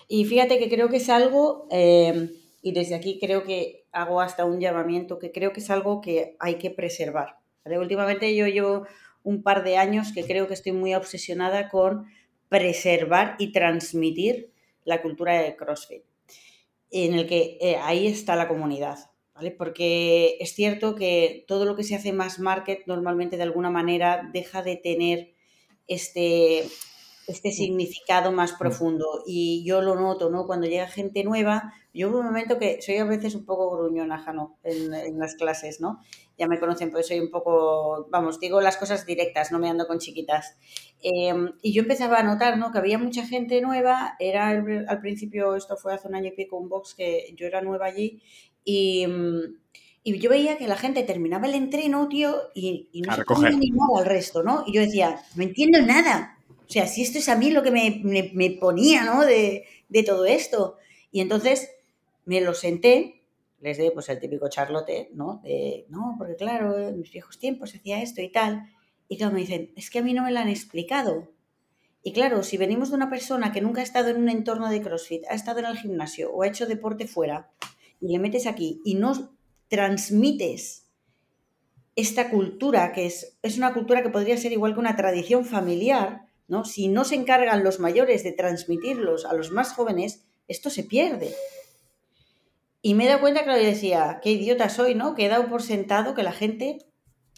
[0.08, 4.46] Y fíjate que creo que es algo, eh, y desde aquí creo que hago hasta
[4.46, 7.36] un llamamiento, que creo que es algo que hay que preservar.
[7.66, 8.88] Últimamente yo llevo
[9.24, 12.06] un par de años que creo que estoy muy obsesionada con
[12.48, 14.54] preservar y transmitir
[14.86, 16.04] la cultura de CrossFit,
[16.90, 18.98] en el que eh, ahí está la comunidad.
[19.36, 19.52] ¿Vale?
[19.52, 24.30] Porque es cierto que todo lo que se hace más market normalmente de alguna manera
[24.34, 25.34] deja de tener
[25.88, 26.66] este,
[27.30, 29.24] este significado más profundo.
[29.26, 30.48] Y yo lo noto, ¿no?
[30.48, 34.18] Cuando llega gente nueva, yo hubo un momento que soy a veces un poco gruñona,
[34.18, 36.00] Jano, en, en las clases, ¿no?
[36.38, 39.86] Ya me conocen, pues soy un poco, vamos, digo las cosas directas, no me ando
[39.86, 40.58] con chiquitas.
[41.02, 42.72] Em, y yo empezaba a notar, ¿no?
[42.72, 46.58] Que había mucha gente nueva, era al principio, esto fue hace un año y pico,
[46.58, 48.22] un box que yo era nueva allí,
[48.66, 49.06] y,
[50.04, 53.90] y yo veía que la gente terminaba el entreno, tío, y, y no se animar
[53.98, 54.64] al resto, ¿no?
[54.66, 56.39] Y yo decía, no entiendo nada
[56.70, 59.26] o sea, si esto es a mí lo que me, ponía, ¿no?
[59.26, 59.66] De,
[60.06, 60.78] todo esto.
[61.12, 61.72] Y entonces
[62.26, 63.24] me lo senté,
[63.60, 65.42] les di pues el típico charlote, ¿no?
[65.44, 68.70] De, no, porque claro, en mis viejos tiempos hacía esto y tal.
[69.08, 71.32] Y todos me dicen, es que a mí no me lo han explicado.
[72.04, 74.84] Y claro, si venimos de una persona que nunca ha estado en un entorno de
[74.84, 77.50] CrossFit, ha estado en el gimnasio o ha hecho deporte fuera,
[78.00, 79.36] y le metes aquí y no
[79.70, 80.86] transmites
[81.96, 86.29] esta cultura, que es, es una cultura que podría ser igual que una tradición familiar,
[86.50, 86.66] ¿no?
[86.66, 91.34] Si no se encargan los mayores de transmitirlos a los más jóvenes, esto se pierde.
[92.82, 95.16] Y me he dado cuenta que lo decía, qué idiota soy, ¿no?
[95.16, 96.80] Que he dado por sentado que la gente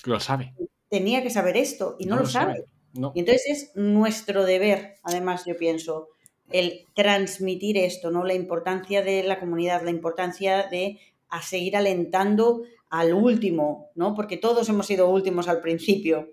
[0.06, 0.54] lo sabe.
[0.90, 2.66] Tenía que saber esto y no, lo, sabe.
[2.94, 6.10] Y entonces es nuestro deber, además, yo pienso,
[6.50, 8.24] el transmitir esto, ¿no?
[8.24, 14.14] La importancia de la comunidad, la importancia de a seguir alentando al último, ¿no?
[14.14, 16.30] Porque todos hemos sido últimos al principio.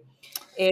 [0.57, 0.71] Eh,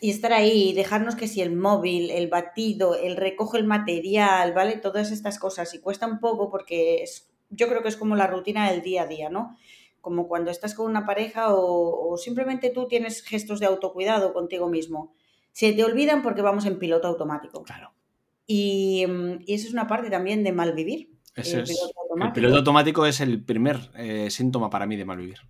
[0.00, 4.76] y estar ahí, dejarnos que si el móvil, el batido, el recojo el material, ¿vale?
[4.76, 5.74] Todas estas cosas.
[5.74, 9.02] Y cuesta un poco porque es, yo creo que es como la rutina del día
[9.02, 9.58] a día, ¿no?
[10.00, 15.12] Como cuando estás con una pareja o, simplemente tú tienes gestos de autocuidado contigo mismo.
[15.52, 17.62] Se te olvidan porque vamos en piloto automático.
[17.64, 17.92] Claro.
[18.46, 21.10] Y, mm, y eso es una parte también de malvivir.
[21.36, 25.40] Eso el, piloto el piloto automático es el primer eh, síntoma para mí de malvivir.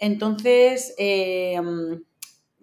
[0.00, 2.02] Entonces, eh, mm,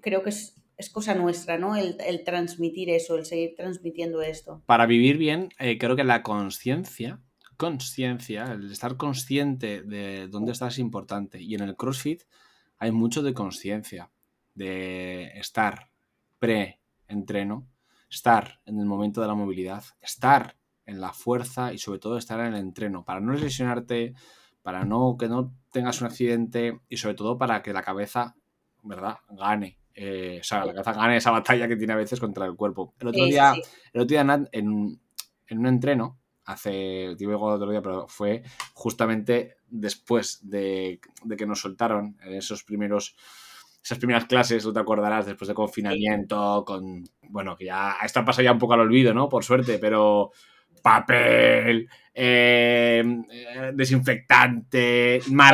[0.02, 1.76] creo que es es cosa nuestra, ¿no?
[1.76, 4.62] El, transmitir eso, el seguir transmitiendo esto.
[4.66, 7.22] Para vivir bien, eh, creo que la conciencia
[7.58, 11.42] conciencia, el estar consciente de dónde estás es importante.
[11.42, 12.24] Y en el CrossFit
[12.78, 14.12] hay mucho de conciencia,
[14.54, 15.90] de estar
[16.40, 17.68] pre-entreno,
[18.10, 22.40] estar en el momento de la movilidad, estar en la fuerza y sobre todo estar
[22.40, 24.14] en el entreno, para no lesionarte,
[24.62, 28.36] para no que no tengas un accidente y sobre todo para que la cabeza,
[28.84, 29.80] ¿verdad?, gane.
[29.95, 32.93] Eh, o sea, la cabeza gane esa batalla que tiene a veces contra el cuerpo.
[32.99, 33.53] El otro día,
[33.93, 34.99] El otro día en,
[35.47, 41.45] en un entreno, hace, digo el otro día, pero fue justamente después de, de, que
[41.45, 43.15] nos soltaron en esos primeros,
[43.84, 48.25] esas primeras clases, tú te acordarás, después de confinamiento, con, bueno, que ya, esto ha
[48.25, 49.27] pasado ya un poco al olvido, ¿no?
[49.27, 50.31] Por suerte, pero
[50.82, 53.04] papel, eh,
[53.74, 55.54] desinfectante, mal.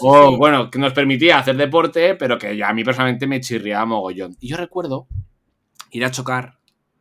[0.00, 3.84] Oh, bueno, que nos permitía hacer deporte, pero que ya a mí personalmente me chirriaba
[3.84, 4.36] mogollón.
[4.40, 5.06] Y yo recuerdo
[5.90, 6.58] ir a chocar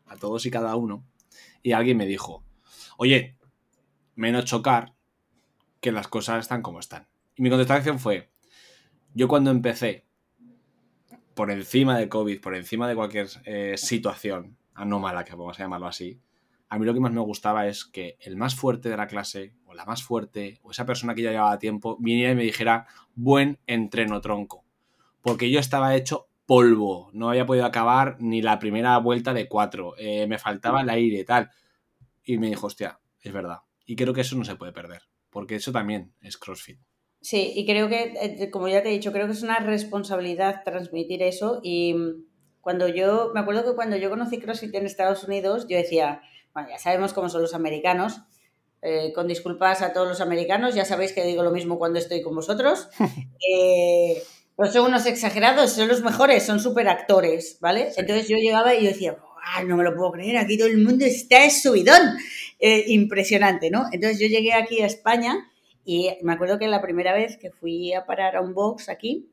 [0.07, 1.03] a todos y cada uno
[1.63, 2.43] y alguien me dijo,
[2.97, 3.37] oye,
[4.15, 4.93] menos chocar
[5.79, 7.07] que las cosas están como están.
[7.35, 8.29] Y mi contestación fue,
[9.13, 10.05] yo cuando empecé,
[11.33, 15.87] por encima de COVID, por encima de cualquier eh, situación anómala, que vamos a llamarlo
[15.87, 16.19] así,
[16.73, 19.53] a mí lo que más me gustaba es que el más fuerte de la clase,
[19.67, 22.87] o la más fuerte, o esa persona que ya llevaba tiempo, viniera y me dijera,
[23.13, 24.65] buen entreno tronco.
[25.21, 29.93] Porque yo estaba hecho polvo, no había podido acabar ni la primera vuelta de cuatro,
[29.99, 31.51] eh, me faltaba el aire tal.
[32.23, 33.59] Y me dijo, hostia, es verdad.
[33.85, 36.79] Y creo que eso no se puede perder, porque eso también es CrossFit.
[37.21, 40.63] Sí, y creo que, eh, como ya te he dicho, creo que es una responsabilidad
[40.65, 41.59] transmitir eso.
[41.61, 41.95] Y
[42.61, 46.69] cuando yo, me acuerdo que cuando yo conocí CrossFit en Estados Unidos, yo decía, bueno,
[46.69, 48.21] ya sabemos cómo son los americanos.
[48.85, 52.21] Eh, con disculpas a todos los americanos, ya sabéis que digo lo mismo cuando estoy
[52.21, 52.89] con vosotros.
[53.55, 54.23] Eh,
[54.55, 57.91] pues son unos exagerados, son los mejores, son súper actores, ¿vale?
[57.97, 59.17] Entonces yo llegaba y yo decía,
[59.65, 62.15] no me lo puedo creer, aquí todo el mundo está subidón.
[62.65, 63.87] Eh, impresionante, ¿no?
[63.91, 65.35] Entonces yo llegué aquí a España
[65.83, 69.32] y me acuerdo que la primera vez que fui a parar a un box aquí,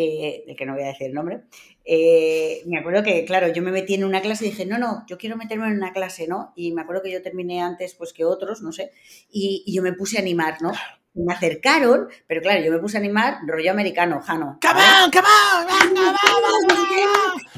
[0.00, 1.40] eh, de que no voy a decir el nombre,
[1.84, 5.04] eh, me acuerdo que, claro, yo me metí en una clase y dije, no, no,
[5.08, 6.52] yo quiero meterme en una clase, ¿no?
[6.54, 8.92] Y me acuerdo que yo terminé antes pues que otros, no sé,
[9.28, 10.70] y, y yo me puse a animar, ¿no?
[11.14, 14.60] me acercaron, pero claro, yo me puse a animar rollo americano, Jano.
[14.62, 15.66] ¡Come on, come on!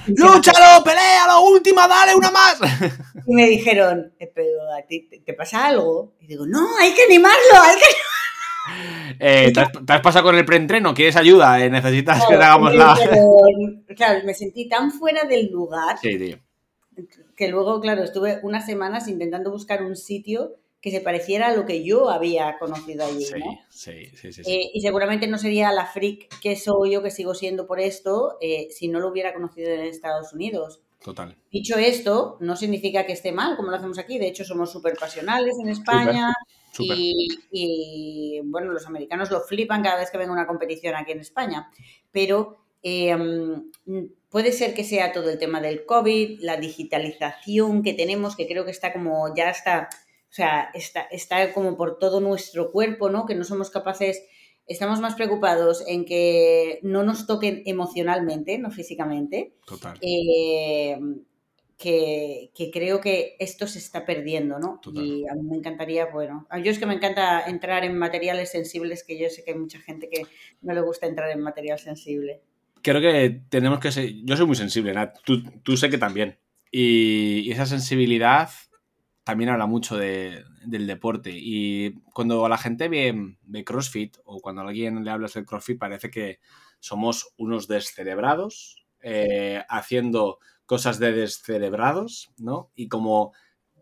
[0.16, 2.58] ¡Lúchalo, peléalo, última, dale una más!
[3.26, 6.14] Y me dijeron, eh, pero a ti te pasa algo.
[6.20, 7.82] Y digo, no, hay que animarlo, hay que
[9.18, 10.94] eh, ¿te, has, pasado con el preentreno?
[10.94, 11.64] ¿Quieres ayuda?
[11.64, 12.96] Eh, ¿Necesitas que te hagamos la...?
[13.96, 16.38] claro, me sentí tan fuera del lugar sí, tío.
[17.36, 21.66] que luego, claro, estuve unas semanas intentando buscar un sitio que se pareciera a lo
[21.66, 23.24] que yo había conocido allí.
[23.24, 23.60] Sí, ¿no?
[23.68, 27.34] sí, sí, sí, eh, y seguramente no sería la freak que soy yo, que sigo
[27.34, 30.80] siendo por esto, eh, si no lo hubiera conocido en Estados Unidos.
[31.02, 31.36] Total.
[31.50, 34.18] Dicho esto, no significa que esté mal, como lo hacemos aquí.
[34.18, 36.32] De hecho, somos súper pasionales en España.
[36.32, 36.59] Súper.
[36.78, 41.20] Y, y, bueno, los americanos lo flipan cada vez que venga una competición aquí en
[41.20, 41.70] España.
[42.12, 43.16] Pero eh,
[44.30, 48.64] puede ser que sea todo el tema del COVID, la digitalización que tenemos, que creo
[48.64, 49.88] que está como ya está
[50.30, 53.26] o sea, está, está como por todo nuestro cuerpo, ¿no?
[53.26, 54.22] Que no somos capaces,
[54.64, 59.54] estamos más preocupados en que no nos toquen emocionalmente, no físicamente.
[59.66, 59.98] Total.
[60.00, 60.96] Eh,
[61.80, 64.78] que, que, creo que esto se está perdiendo, ¿no?
[64.82, 65.02] Total.
[65.02, 68.50] Y a mí me encantaría, bueno, a yo es que me encanta entrar en materiales
[68.50, 70.26] sensibles, que yo sé que hay mucha gente que
[70.60, 72.42] no le gusta entrar en material sensible.
[72.82, 76.38] Creo que tenemos que ser, yo soy muy sensible, Nat, tú, tú sé que también.
[76.70, 78.50] Y, y esa sensibilidad
[79.24, 81.30] también habla mucho de, del deporte.
[81.32, 85.78] Y cuando la gente ve, ve, CrossFit o cuando a alguien le hablas del CrossFit,
[85.78, 86.40] parece que
[86.78, 90.40] somos unos descerebrados eh, haciendo
[90.70, 92.70] cosas de descerebrados, ¿no?
[92.76, 93.32] Y como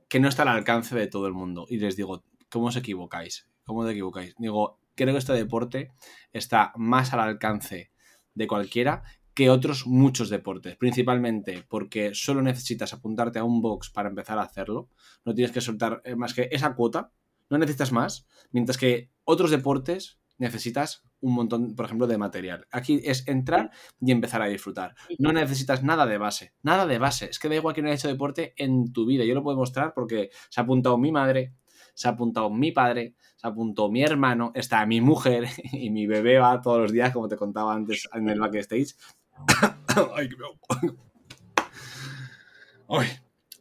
[0.09, 1.67] que no está al alcance de todo el mundo.
[1.69, 3.47] Y les digo, ¿cómo os equivocáis?
[3.65, 4.35] ¿Cómo os equivocáis?
[4.39, 5.93] Digo, creo que este deporte
[6.33, 7.93] está más al alcance
[8.33, 9.03] de cualquiera
[9.35, 14.45] que otros muchos deportes, principalmente porque solo necesitas apuntarte a un box para empezar a
[14.45, 14.89] hacerlo,
[15.27, 17.13] no tienes que soltar eh, más que esa cuota,
[17.51, 22.67] no necesitas más, mientras que otros deportes necesitas un montón, por ejemplo, de material.
[22.71, 24.95] Aquí es entrar y empezar a disfrutar.
[25.19, 27.27] No necesitas nada de base, nada de base.
[27.31, 29.25] Es que da igual que no hayas hecho deporte en tu vida.
[29.25, 31.55] Yo lo puedo mostrar porque se ha apuntado mi madre,
[31.95, 36.07] se ha apuntado mi padre, se ha apuntado mi hermano, está mi mujer y mi
[36.07, 38.95] bebé va todos los días, como te contaba antes en el backstage.
[40.15, 40.29] Ay,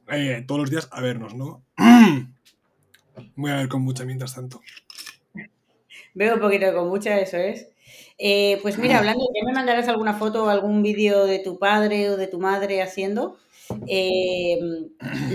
[0.08, 1.66] Ay, eh, todos los días a vernos, ¿no?
[3.36, 4.62] Voy a ver con mucha mientras tanto.
[6.18, 7.70] Veo un poquito con mucha, eso es.
[8.18, 12.10] Eh, pues mira, hablando, ¿ya me mandarás alguna foto o algún vídeo de tu padre
[12.10, 13.38] o de tu madre haciendo?
[13.86, 14.58] Eh,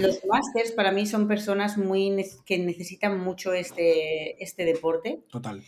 [0.01, 5.21] los másters para mí son personas muy que necesitan mucho este, este deporte.
[5.31, 5.63] Total.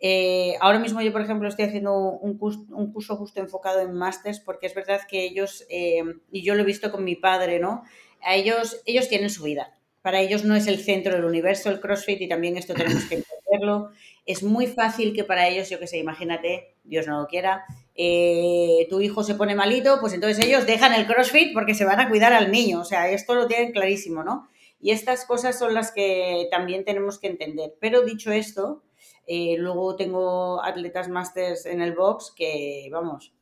[0.00, 3.94] Eh, ahora mismo yo, por ejemplo, estoy haciendo un curso, un curso justo enfocado en
[3.94, 7.58] másters porque es verdad que ellos, eh, y yo lo he visto con mi padre,
[7.58, 7.84] ¿no?
[8.20, 9.77] A ellos, ellos tienen su vida.
[10.02, 13.14] Para ellos no es el centro del universo el CrossFit y también esto tenemos que
[13.48, 13.90] entenderlo.
[14.26, 18.86] Es muy fácil que para ellos, yo que sé, imagínate, Dios no lo quiera, eh,
[18.90, 22.08] tu hijo se pone malito, pues entonces ellos dejan el CrossFit porque se van a
[22.08, 22.80] cuidar al niño.
[22.80, 24.48] O sea, esto lo tienen clarísimo, ¿no?
[24.80, 27.74] Y estas cosas son las que también tenemos que entender.
[27.80, 28.82] Pero dicho esto,
[29.26, 33.32] eh, luego tengo atletas masters en el box que, vamos,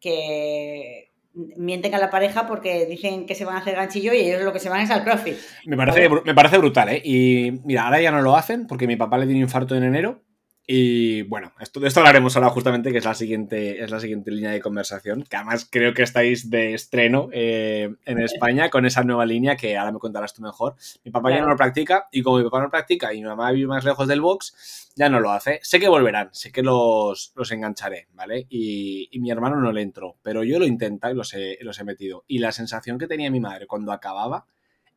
[0.00, 4.42] que mienten a la pareja porque dicen que se van a hacer ganchillo y ellos
[4.42, 5.36] lo que se van es al CrossFit.
[5.66, 7.02] Me parece, me parece brutal, ¿eh?
[7.04, 9.84] Y mira, ahora ya no lo hacen porque mi papá le dio un infarto en
[9.84, 10.22] enero
[10.66, 14.30] y bueno, esto, de esto hablaremos ahora justamente, que es la siguiente, es la siguiente
[14.30, 19.02] línea de conversación, que además creo que estáis de estreno eh, en España con esa
[19.02, 20.76] nueva línea que ahora me contarás tú mejor.
[21.04, 23.26] Mi papá ya no lo practica y como mi papá no lo practica y mi
[23.26, 25.58] mamá vive más lejos del box, ya no lo hace.
[25.62, 28.46] Sé que volverán, sé que los, los engancharé, ¿vale?
[28.48, 31.78] Y, y, mi hermano no le entró, pero yo lo intento y los he, los
[31.80, 32.24] he metido.
[32.28, 34.46] Y la sensación que tenía mi madre cuando acababa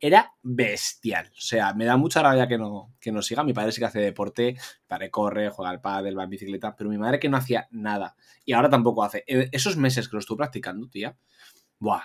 [0.00, 1.30] era bestial.
[1.36, 3.44] O sea, me da mucha rabia que no, que no siga.
[3.44, 6.74] Mi padre sí que hace deporte, mi padre corre, juega al pádel, va en bicicleta,
[6.76, 8.16] pero mi madre que no hacía nada.
[8.44, 9.24] Y ahora tampoco hace.
[9.26, 11.16] E, esos meses que lo estuve practicando, tía,
[11.78, 12.02] buah,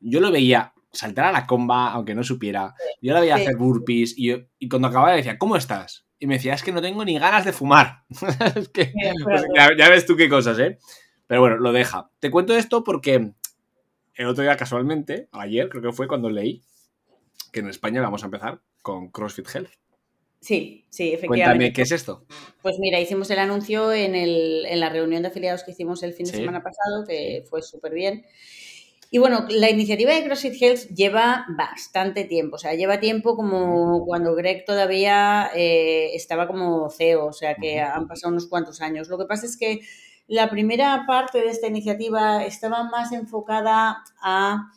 [0.00, 2.74] yo lo veía saltar a la comba, aunque no supiera.
[3.00, 6.06] Yo la veía hacer burpees y, y cuando acababa decía, ¿cómo estás?
[6.18, 8.04] Y me decía, es que no tengo ni ganas de fumar.
[8.56, 8.92] es que,
[9.24, 10.78] pues, ya, ya ves tú qué cosas, ¿eh?
[11.26, 12.10] Pero bueno, lo deja.
[12.20, 13.32] Te cuento esto porque
[14.14, 16.62] el otro día, casualmente, ayer creo que fue cuando leí
[17.54, 19.70] que en España vamos a empezar con CrossFit Health.
[20.40, 21.44] Sí, sí, efectivamente.
[21.44, 22.26] Cuéntame, ¿qué es esto?
[22.60, 26.12] Pues mira, hicimos el anuncio en, el, en la reunión de afiliados que hicimos el
[26.12, 28.26] fin de semana pasado, que fue súper bien.
[29.10, 34.04] Y bueno, la iniciativa de CrossFit Health lleva bastante tiempo, o sea, lleva tiempo como
[34.04, 39.08] cuando Greg todavía eh, estaba como CEO, o sea, que han pasado unos cuantos años.
[39.08, 39.80] Lo que pasa es que
[40.26, 44.72] la primera parte de esta iniciativa estaba más enfocada a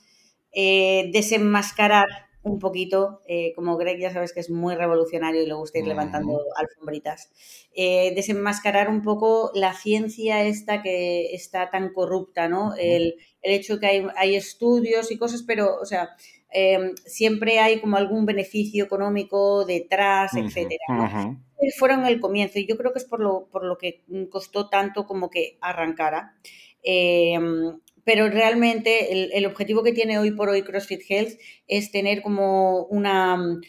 [0.51, 5.53] eh, desenmascarar un poquito, eh, como Greg ya sabes que es muy revolucionario y le
[5.53, 7.31] gusta ir levantando alfombritas,
[7.75, 12.73] eh, desenmascarar un poco la ciencia esta que está tan corrupta, ¿no?
[12.75, 16.09] El, hecho de que hay, hay, estudios y cosas, pero, o sea,
[16.49, 21.41] em, siempre hay como algún beneficio económico detrás, etcétera, ¿no?
[21.77, 25.05] Fueron el comienzo y yo creo que es por lo, por lo que costó tanto
[25.05, 26.35] como que arrancara.
[26.83, 32.85] Em, pero realmente el, objetivo que tiene hoy por hoy CrossFit Health es tener como
[32.85, 33.59] una,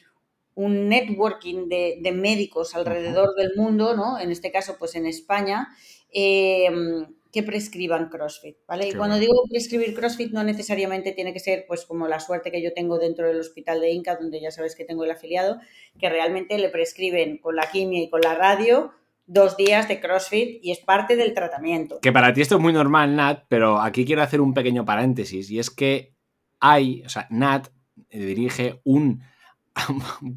[0.54, 4.16] un networking de, médicos alrededor del mundo, ¿no?
[4.20, 5.66] En este caso, pues en España,
[6.12, 8.86] em, que prescriban CrossFit, ¿vale?
[8.86, 12.62] y cuando digo prescribir CrossFit no necesariamente tiene que ser pues como la suerte que
[12.62, 15.58] yo tengo dentro del hospital de Inca, donde ya sabes que tengo el afiliado,
[15.98, 18.92] que realmente le prescriben con la quimia y con la radio
[19.28, 22.00] dos días de CrossFit y es parte del tratamiento.
[22.00, 25.50] Que para ti esto es muy normal, Nat, pero aquí quiero hacer un pequeño paréntesis
[25.50, 26.14] y es que
[26.58, 27.68] hay, o sea, Nat
[28.10, 29.22] dirige un,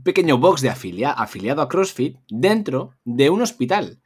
[0.04, 4.02] pequeño box de afiliado a CrossFit dentro de un hospital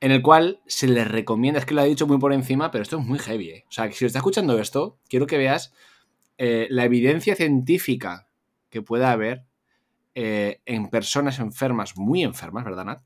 [0.00, 2.82] en el cual se le recomienda, es que lo ha dicho muy por encima, pero
[2.82, 3.50] esto es muy heavy.
[3.50, 3.64] ¿eh?
[3.68, 5.72] O sea, si está escuchando esto, quiero que veas
[6.38, 8.28] eh, la evidencia científica
[8.68, 9.46] que pueda haber
[10.14, 13.02] eh, en personas enfermas, muy enfermas, ¿verdad, Nat?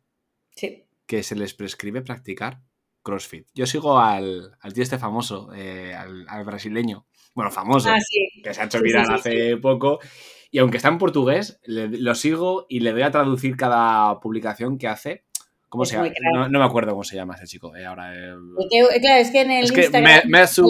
[1.06, 2.62] Que se les prescribe practicar
[3.02, 3.48] CrossFit.
[3.54, 7.98] Yo sigo al, tío este famoso, eh, al, brasileño, bueno, famoso, ah,
[8.42, 10.00] que se ha hecho viral hace poco.
[10.50, 14.88] Y aunque está en portugués, lo sigo y le doy a traducir cada publicación que
[14.88, 15.24] hace.
[15.70, 16.10] ¿Cómo se llama?
[16.50, 17.76] No, me acuerdo cómo se llama ese chico.
[17.76, 18.34] Eh, ahora, eh,
[19.00, 20.64] claro, es que en el Instagram me, su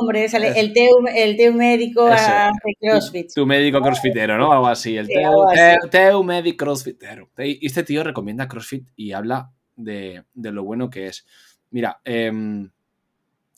[0.00, 3.34] nombre, sale el teu, el teu médico a CrossFit.
[3.34, 4.50] Tu médico crossfitero, ¿no?
[4.50, 4.96] Algo así.
[4.96, 5.08] El
[5.90, 7.28] teu, médico crossfitero.
[7.36, 11.26] Y este tío recomienda CrossFit y habla de, lo bueno que es.
[11.70, 12.70] Mira, em,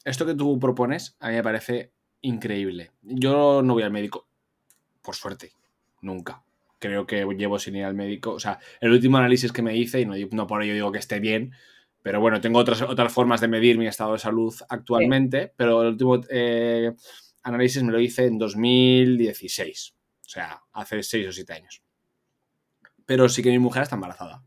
[0.05, 2.91] esto que tú propones a mí me parece increíble.
[3.03, 4.27] Yo no voy al médico,
[5.01, 5.53] por suerte,
[6.01, 6.43] nunca
[6.79, 8.33] creo que llevo sin ir al médico.
[8.33, 10.99] O sea, el último análisis que me hice, y no, no por ello digo que
[10.99, 11.53] esté bien,
[12.03, 15.89] pero bueno, tengo otras, otras formas de medir mi estado de salud actualmente, pero el
[15.89, 16.93] último eh,
[17.43, 21.83] análisis me lo hice en 2016, o sea, hace 6 o 7 años.
[23.05, 24.45] Pero sí que mi mujer está embarazada.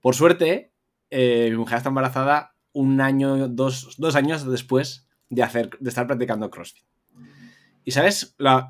[0.00, 0.72] Por suerte,
[1.10, 6.06] eh, mi mujer está embarazada un año, dos, dos años después de, hacer, de estar
[6.06, 6.84] practicando CrossFit.
[7.84, 8.68] Y sabes, la,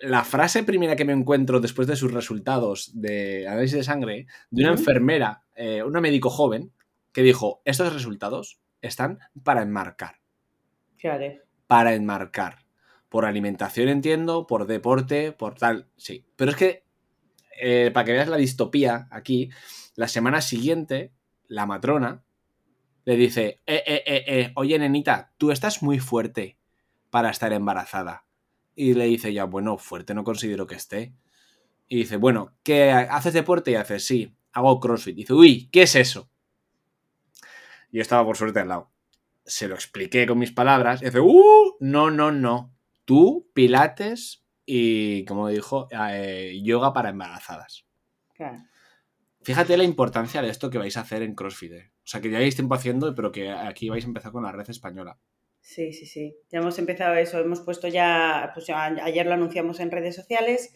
[0.00, 4.62] la frase primera que me encuentro después de sus resultados de análisis de sangre, de
[4.62, 6.72] una enfermera, eh, una médico joven,
[7.12, 10.20] que dijo, estos resultados están para enmarcar.
[10.98, 11.34] Claro.
[11.66, 12.66] Para enmarcar.
[13.08, 16.26] Por alimentación entiendo, por deporte, por tal, sí.
[16.36, 16.84] Pero es que,
[17.60, 19.50] eh, para que veas la distopía aquí,
[19.96, 21.12] la semana siguiente,
[21.48, 22.22] la matrona
[23.04, 26.58] le dice, eh, eh, eh, eh, oye, nenita, tú estás muy fuerte
[27.08, 28.27] para estar embarazada.
[28.80, 31.12] Y le dice ya, bueno, fuerte no considero que esté.
[31.88, 33.72] Y dice, bueno, ¿qué haces deporte?
[33.72, 35.14] Y hace, sí, hago CrossFit.
[35.14, 36.30] Y dice, uy, ¿qué es eso?
[37.90, 38.92] Y yo estaba por suerte al lado.
[39.44, 41.02] Se lo expliqué con mis palabras.
[41.02, 42.72] Y dice, uh, no, no, no.
[43.04, 47.84] Tú, pilates y, como dijo, eh, yoga para embarazadas.
[48.32, 48.62] Claro.
[49.42, 51.72] Fíjate la importancia de esto que vais a hacer en CrossFit.
[51.72, 51.90] eh.
[51.96, 54.70] O sea, que ya tiempo haciendo, pero que aquí vais a empezar con la red
[54.70, 55.18] española.
[55.60, 56.36] Sí, sí, sí.
[56.50, 57.38] Ya hemos empezado eso.
[57.38, 60.72] Hemos puesto ya, pues ya ayer lo anunciamos en redes sociales.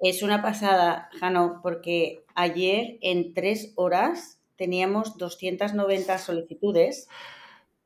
[0.00, 7.08] Es una pasada, Jano, porque ayer en tres horas teníamos 290 solicitudes.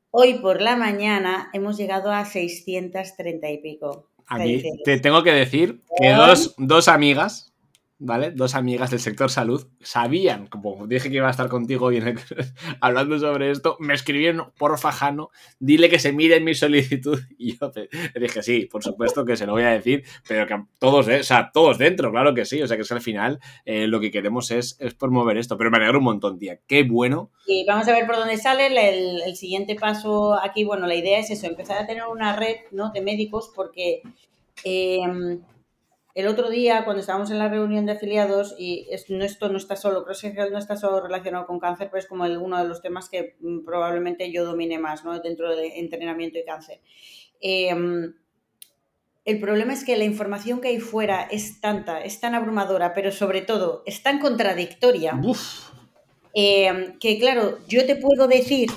[0.09, 4.07] Hoy por la mañana hemos llegado a 630 y pico.
[4.27, 7.50] A mí te tengo que decir que dos, dos amigas,
[8.01, 8.31] ¿vale?
[8.31, 12.19] Dos amigas del sector salud sabían, como dije que iba a estar contigo el-
[12.81, 15.29] hablando sobre esto, me escribieron, porfa, Jano,
[15.59, 17.19] dile que se mire mi solicitud.
[17.37, 20.63] Y yo le dije, sí, por supuesto que se lo voy a decir, pero que
[20.77, 22.61] todos, eh, o sea, todos dentro, claro que sí.
[22.61, 25.57] O sea, que es que al final eh, lo que queremos es, es promover esto.
[25.57, 26.59] Pero me alegro un montón, tía.
[26.67, 27.31] Qué bueno.
[27.47, 28.67] Y vamos a ver por dónde sale.
[28.67, 32.91] El, siguiente paso aquí, bueno, la idea es eso, empezar a tener una red ¿no?
[32.91, 34.03] de médicos porque
[34.63, 35.01] eh,
[36.15, 39.13] el otro día, cuando estábamos en la reunión de afiliados, y esto
[39.49, 42.37] no está solo, CrossFit Health no está solo relacionado con cáncer, pero es como el-
[42.37, 45.19] uno de los temas que mm, probablemente yo domine más ¿no?
[45.19, 46.81] dentro de entrenamiento y cáncer.
[47.41, 47.73] Eh,
[49.23, 53.11] el problema es que la información que hay fuera es tanta, es tan abrumadora, pero
[53.11, 55.13] sobre todo es tan contradictoria.
[56.33, 58.69] Eh, que claro, yo te puedo decir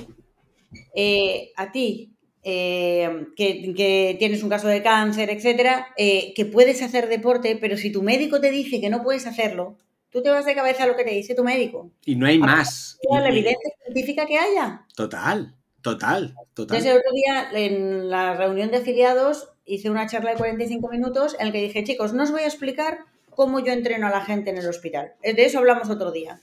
[0.95, 2.14] eh, a ti
[2.45, 7.77] eh, que, que tienes un caso de cáncer, etcétera, eh, que puedes hacer deporte, pero
[7.77, 9.77] si tu médico te dice que no puedes hacerlo,
[10.11, 11.91] tú te vas de cabeza a lo que te dice tu médico.
[12.05, 12.99] y no hay más.
[13.03, 14.83] Toda la Y- y- evidencia científica que haya.
[14.95, 16.77] Total, total, total.
[16.79, 21.35] Entonces, el otro día en la reunión de afiliados hice una charla de 45 minutos
[21.41, 22.99] en la que dije, chicos, no os voy a explicar
[23.31, 25.15] cómo yo entreno a la gente en el hospital.
[25.23, 26.41] De eso hablamos otro día.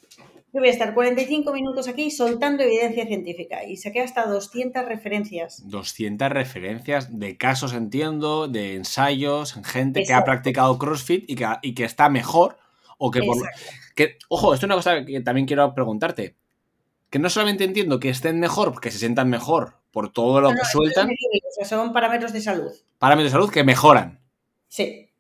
[0.54, 5.68] Yo voy a estar 45 minutos aquí soltando evidencia científica y saqué hasta 200 referencias.
[5.70, 11.48] 200 referencias de casos, entiendo, de ensayos, en gente que ha practicado CrossFit y que,
[11.62, 12.58] y que está mejor.
[12.98, 13.38] O que por.
[13.38, 13.62] Exacto.
[13.96, 16.36] Que, ojo, esto es una cosa que también quiero preguntarte.
[17.10, 20.56] Que no solamente entiendo que estén mejor, que se sientan mejor por todo lo No,
[20.56, 22.72] que es sueltan, o sea, son parámetros de salud.
[23.00, 24.20] parámetros de salud que mejoran.
[24.68, 25.11] Sí.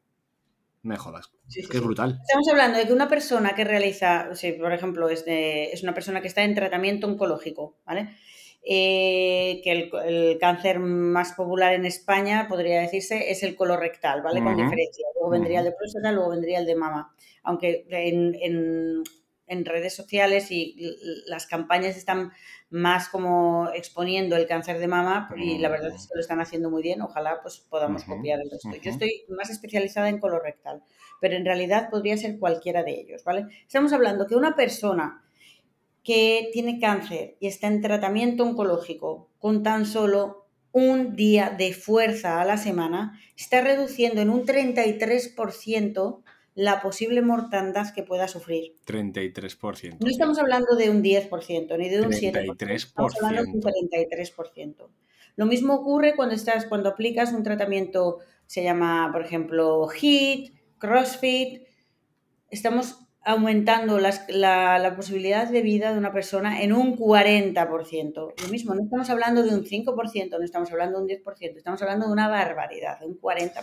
[0.83, 1.31] Me jodas.
[1.47, 1.85] sí, Es sí, que es sí.
[1.85, 2.19] brutal.
[2.21, 5.83] Estamos hablando de que una persona que realiza, o sea, por ejemplo, es, de- es
[5.83, 8.15] una persona que está en tratamiento oncológico, ¿vale?
[8.63, 14.41] Eh, que el, el cáncer más popular en España, podría decirse, es el colorectal, ¿vale?
[14.43, 15.05] Con diferencia.
[15.15, 17.13] Luego vendría el de próstata, luego vendría el de mama.
[17.43, 19.03] Aunque en, en-
[19.51, 20.75] en redes sociales y
[21.27, 22.31] las campañas están
[22.69, 26.69] más como exponiendo el cáncer de mama y la verdad es que lo están haciendo
[26.69, 27.01] muy bien.
[27.01, 28.69] Ojalá pues podamos copiar el resto.
[28.81, 30.81] Yo estoy más especializada en colorectal
[31.21, 33.45] pero en realidad podría ser cualquiera de ellos, ¿vale?
[33.65, 35.23] Estamos hablando que una persona
[36.03, 42.41] que tiene cáncer y está en tratamiento oncológico con tan solo un día de fuerza
[42.41, 46.23] a la semana, está reduciendo en un 33%
[46.53, 48.73] la posible mortandad que pueda sufrir.
[48.85, 49.97] 33%.
[49.99, 52.73] No estamos hablando de un 10% ni de un 7%, 33%.
[52.75, 54.87] estamos hablando de un 33%.
[55.37, 61.63] Lo mismo ocurre cuando estás cuando aplicas un tratamiento se llama, por ejemplo, HIIT, CrossFit.
[62.49, 68.33] Estamos aumentando las- la, la posibilidad de vida de una persona en un 40%.
[68.41, 71.81] Lo mismo, no estamos hablando de un 5%, no estamos hablando de un 10%, estamos
[71.81, 73.53] hablando de una barbaridad, de un 40%.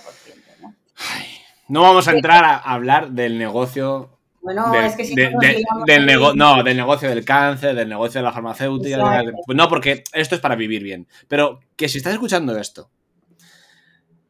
[0.62, 0.74] ¿no?
[1.68, 5.38] No vamos a entrar a hablar del negocio Bueno, del, es que si de- no
[5.40, 9.22] de- del nego- no, del negocio del cáncer, del negocio de la farmacéutica.
[9.54, 11.06] No, porque esto es para vivir bien.
[11.28, 12.90] Pero que si estás escuchando esto,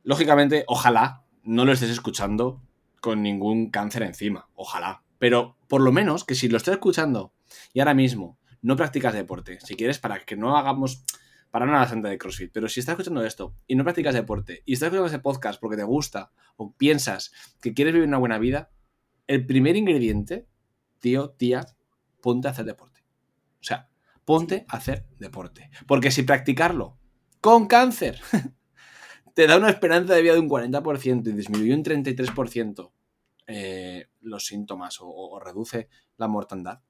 [0.03, 2.61] lógicamente, ojalá no lo estés escuchando
[3.01, 4.49] con ningún cáncer encima.
[4.55, 5.03] Ojalá.
[5.18, 7.32] Pero por lo menos que si lo estás escuchando
[7.72, 11.05] y ahora mismo no practicas deporte, si quieres, para que no hagamos
[11.51, 14.74] para nada santa de CrossFit, pero si estás escuchando esto y no practicas deporte y
[14.74, 18.70] estás escuchando ese podcast porque te gusta o piensas que quieres vivir una buena vida,
[19.26, 20.46] el primer ingrediente,
[20.99, 21.64] tío, tía,
[22.20, 23.05] ponte a hacer deporte.
[23.61, 23.88] O sea,
[24.24, 25.70] ponte a hacer deporte.
[25.86, 26.99] Porque si practicarlo
[27.40, 28.20] con cáncer
[29.34, 32.92] te da una esperanza de vida de un 40% y disminuye un 33%
[33.46, 36.80] eh, los síntomas o, o reduce la mortandad,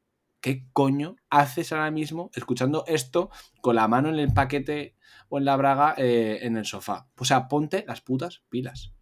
[0.40, 3.30] ¿qué coño haces ahora mismo escuchando esto
[3.60, 4.96] con la mano en el paquete
[5.28, 7.08] o en la braga eh, en el sofá?
[7.18, 8.92] O sea, ponte las putas pilas.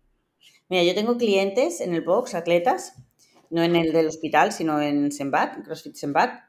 [0.68, 2.94] Mira, yo tengo clientes en el box, atletas,
[3.50, 6.40] no en el del hospital, sino en Sembat, CrossFit Sembat,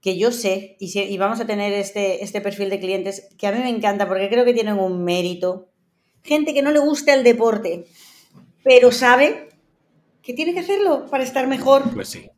[0.00, 3.46] que yo sé, y, si- y vamos a tener este, este perfil de clientes que
[3.46, 5.68] a mí me encanta porque creo que tienen un mérito.
[6.22, 7.86] Gente que no le gusta el deporte,
[8.64, 9.48] pero sabe
[10.22, 11.82] que tiene que hacerlo para estar mejor.
[11.94, 12.28] Pues sí.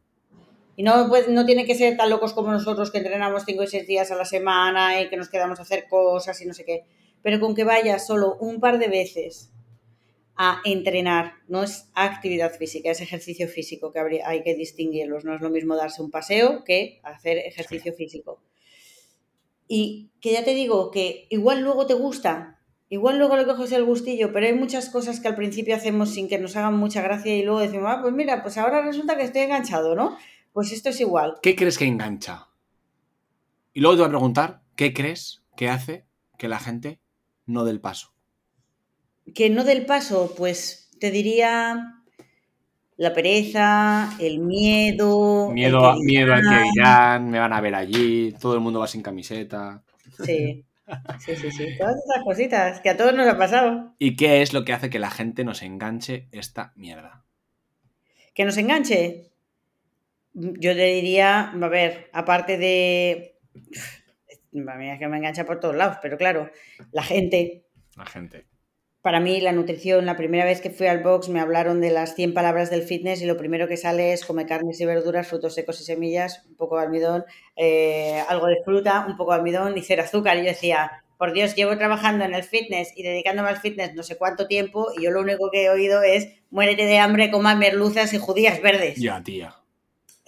[0.78, 3.66] Y no, pues, no tiene que ser tan locos como nosotros que entrenamos 5 y
[3.66, 6.64] 6 días a la semana y que nos quedamos a hacer cosas y no sé
[6.64, 6.84] qué.
[7.20, 9.50] Pero con que vayas solo un par de veces
[10.36, 15.24] a entrenar, no es actividad física, es ejercicio físico, que habría, hay que distinguirlos.
[15.24, 18.40] No es lo mismo darse un paseo que hacer ejercicio físico.
[19.66, 23.84] Y que ya te digo que igual luego te gusta, igual luego le coges el
[23.84, 27.36] gustillo, pero hay muchas cosas que al principio hacemos sin que nos hagan mucha gracia
[27.36, 30.16] y luego decimos, ah, pues mira, pues ahora resulta que estoy enganchado, ¿no?
[30.58, 31.36] Pues esto es igual.
[31.40, 32.48] ¿Qué crees que engancha?
[33.74, 36.04] Y luego te voy a preguntar, ¿qué crees que hace
[36.36, 36.98] que la gente
[37.46, 38.12] no dé el paso?
[39.36, 42.02] Que no del paso, pues te diría
[42.96, 45.46] la pereza, el miedo.
[45.50, 48.60] el Miedo, a- que miedo al que dirán, me van a ver allí, todo el
[48.60, 49.84] mundo va sin camiseta.
[50.24, 50.64] Sí,
[51.20, 51.66] sí, sí, sí.
[51.78, 53.94] Todas esas cositas que a todos nos ha pasado.
[54.00, 57.24] ¿Y qué es lo que hace que la gente nos enganche esta mierda?
[58.34, 59.30] Que nos enganche.
[60.32, 63.38] Yo te diría, a ver, aparte de.
[64.54, 66.50] A mí es que me engancha por todos lados, pero claro,
[66.92, 67.64] la gente.
[67.96, 68.46] La gente.
[69.00, 72.14] Para mí, la nutrición, la primera vez que fui al box me hablaron de las
[72.16, 75.54] 100 palabras del fitness y lo primero que sale es come carnes y verduras, frutos
[75.54, 77.24] secos y semillas, un poco de almidón,
[77.56, 80.36] eh, algo de fruta, un poco de almidón y cero azúcar.
[80.36, 84.02] Y yo decía, por Dios, llevo trabajando en el fitness y dedicándome al fitness no
[84.02, 87.54] sé cuánto tiempo y yo lo único que he oído es muérete de hambre, coma
[87.54, 88.98] merluzas y judías verdes.
[88.98, 89.54] Ya, tía.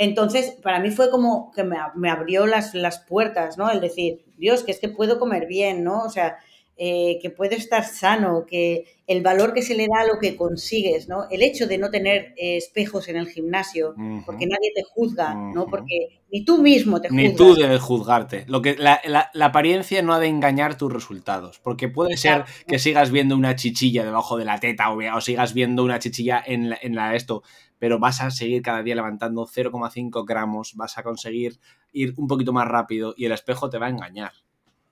[0.01, 3.71] Entonces, para mí fue como que me, me abrió las, las puertas, ¿no?
[3.71, 6.05] El decir, Dios, que es que puedo comer bien, ¿no?
[6.05, 6.39] O sea,
[6.83, 10.35] eh, que puedo estar sano, que el valor que se le da a lo que
[10.35, 11.29] consigues, ¿no?
[11.31, 15.67] El hecho de no tener eh, espejos en el gimnasio, porque nadie te juzga, ¿no?
[15.67, 17.23] Porque ni tú mismo te juzgas.
[17.25, 18.45] Ni tú debes juzgarte.
[18.49, 21.59] Lo que, la, la- la apariencia no ha de engañar tus resultados.
[21.59, 25.53] Porque puede ser que sigas viendo una chichilla debajo de la teta o, o sigas
[25.53, 27.43] viendo una chichilla en la, en la esto,
[27.79, 31.59] pero vas a seguir cada día levantando 0,5 gramos, vas a conseguir
[31.93, 34.33] ir un poquito más rápido y el espejo te va a engañar.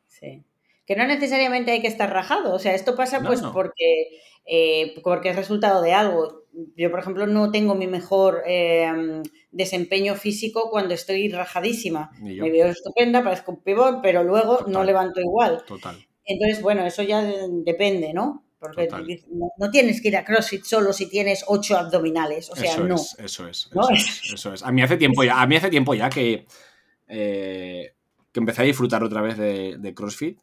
[0.06, 0.42] Sí.
[0.88, 2.54] Que no necesariamente hay que estar rajado.
[2.54, 3.52] O sea, esto pasa No, pues no.
[3.52, 6.44] porque, eh, porque es resultado de algo.
[6.76, 9.22] Yo, por ejemplo, no tengo mi mejor eh,
[9.52, 12.10] desempeño físico cuando estoy rajadísima.
[12.22, 15.62] Me veo estupenda, parezco un pibón, pero luego no levanto igual.
[15.66, 15.96] Total.
[16.24, 18.44] Entonces, bueno, eso ya de- depende, ¿no?
[18.58, 18.88] Porque
[19.30, 22.50] no, no tienes que ir a CrossFit solo si tienes ocho abdominales.
[22.50, 22.94] O sea, eso no.
[22.96, 23.82] es, eso es, ¿No?
[23.82, 24.62] eso es, eso es.
[24.64, 26.46] A mí hace tiempo ya, a mí hace tiempo ya que,
[27.06, 27.92] eh,
[28.32, 30.38] que empecé a disfrutar otra vez de, de CrossFit.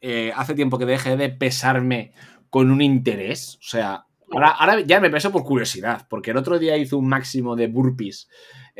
[0.00, 2.12] Eh, hace tiempo que dejé de pesarme
[2.50, 3.56] con un interés.
[3.56, 7.08] O sea, ahora, ahora ya me peso por curiosidad, porque el otro día hice un
[7.08, 8.28] máximo de burpees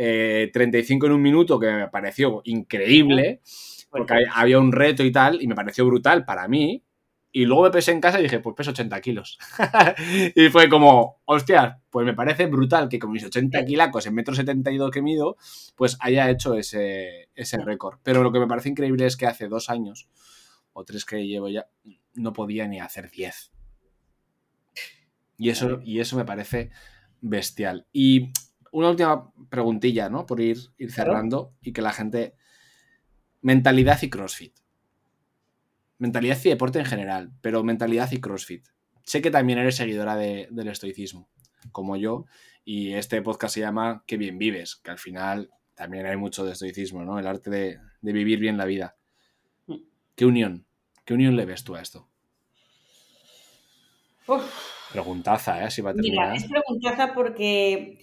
[0.01, 3.41] eh, 35 en un minuto que me pareció increíble,
[3.91, 6.85] porque había un reto y tal, y me pareció brutal para mí.
[7.31, 9.39] Y luego me pesé en casa y dije, pues peso 80 kilos.
[10.35, 14.35] y fue como, hostia, pues me parece brutal que con mis 80 kilacos en metro
[14.35, 15.37] 72 que mido,
[15.77, 17.99] pues haya hecho ese, ese récord.
[18.03, 20.09] Pero lo que me parece increíble es que hace dos años,
[20.79, 21.69] o tres que llevo ya,
[22.15, 23.53] no podía ni hacer 10.
[25.39, 26.71] Y eso, y eso me parece
[27.21, 27.87] bestial.
[27.93, 28.31] Y
[28.73, 30.27] una última preguntilla, ¿no?
[30.27, 31.13] Por ir, ir Claro.
[31.13, 32.35] cerrando y que la gente...
[33.41, 34.57] Mentalidad y CrossFit.
[35.99, 38.67] Mentalidad y deporte en general, pero mentalidad y CrossFit.
[39.05, 41.29] Sé que también eres seguidora de- del estoicismo,
[41.73, 42.27] como yo,
[42.65, 46.53] y este podcast se llama Qué bien vives, que al final también hay mucho de
[46.53, 47.19] estoicismo, ¿no?
[47.19, 48.97] El arte de, de vivir bien la vida.
[50.17, 50.67] ¿Qué unión?
[51.09, 52.07] ¿Qué unión le ves tú a esto?
[54.27, 54.45] Uf.
[54.93, 55.65] Preguntaza, ¿eh?
[55.65, 56.37] Así va a Mira, terminar.
[56.37, 57.99] es preguntaza porque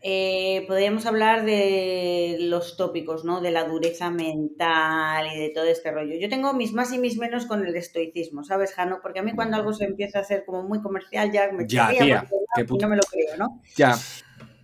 [0.00, 3.40] eh, podríamos hablar de los tópicos, ¿no?
[3.40, 6.16] De la dureza mental y de todo este rollo.
[6.18, 8.98] Yo tengo mis más y mis menos con el estoicismo, ¿sabes, Jano?
[9.00, 11.90] Porque a mí cuando algo se empieza a hacer como muy comercial ya me Ya,
[11.90, 13.62] tía, por todos qué no me lo creo, ¿no?
[13.76, 13.96] Ya,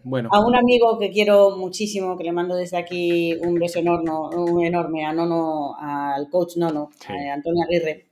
[0.05, 0.29] bueno.
[0.33, 4.65] A un amigo que quiero muchísimo, que le mando desde aquí un beso enorme, un
[4.65, 7.13] enorme a Nono, al coach Nono, Sí.
[7.13, 8.07] a Antonio Aguirre.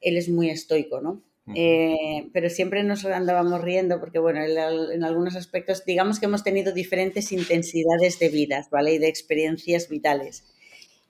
[0.00, 1.22] Él es muy estoico, ¿no?
[1.54, 6.72] Eh, pero siempre nos andábamos riendo porque, bueno, en algunos aspectos, digamos que hemos tenido
[6.72, 8.94] diferentes intensidades de vidas, ¿vale?
[8.94, 10.44] Y de experiencias vitales.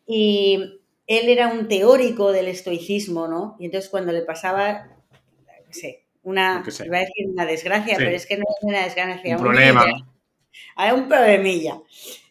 [0.06, 3.56] Y él era un teórico del estoicismo, ¿no?
[3.60, 4.88] Y entonces cuando le pasaba,
[5.66, 8.02] no sé, una, iba a decir una desgracia, Sí.
[8.04, 9.36] pero es que no es una desgracia.
[9.36, 9.84] Un problema.
[10.76, 11.80] Hay un problemilla.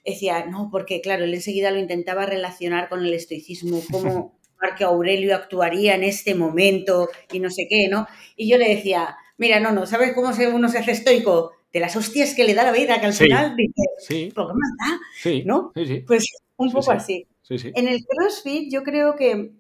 [0.06, 5.36] decía, no, porque claro, él enseguida lo intentaba relacionar con el estoicismo, cómo Marco Aurelio
[5.36, 8.08] actuaría en este momento y no sé qué, ¿no?
[8.36, 11.52] Y yo le decía, mira, no, no, ¿sabes cómo uno se hace estoico?
[11.74, 14.54] De las hostias que le da la vida, que al final dice, Sí, ¿por qué
[14.54, 15.00] más da?
[15.16, 15.44] sí.
[15.46, 15.72] ¿No?
[15.76, 16.00] Sí, sí.
[16.06, 16.24] Pues
[16.58, 16.98] un poco sí.
[16.98, 17.28] así.
[17.42, 17.72] sí, sí.
[17.76, 19.52] En el CrossFit yo creo que,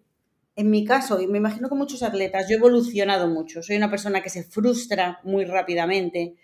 [0.55, 3.63] en mi caso, y me imagino que muchos atletas, yo he evolucionado mucho.
[3.63, 6.35] Soy una persona que se frustra muy rápidamente.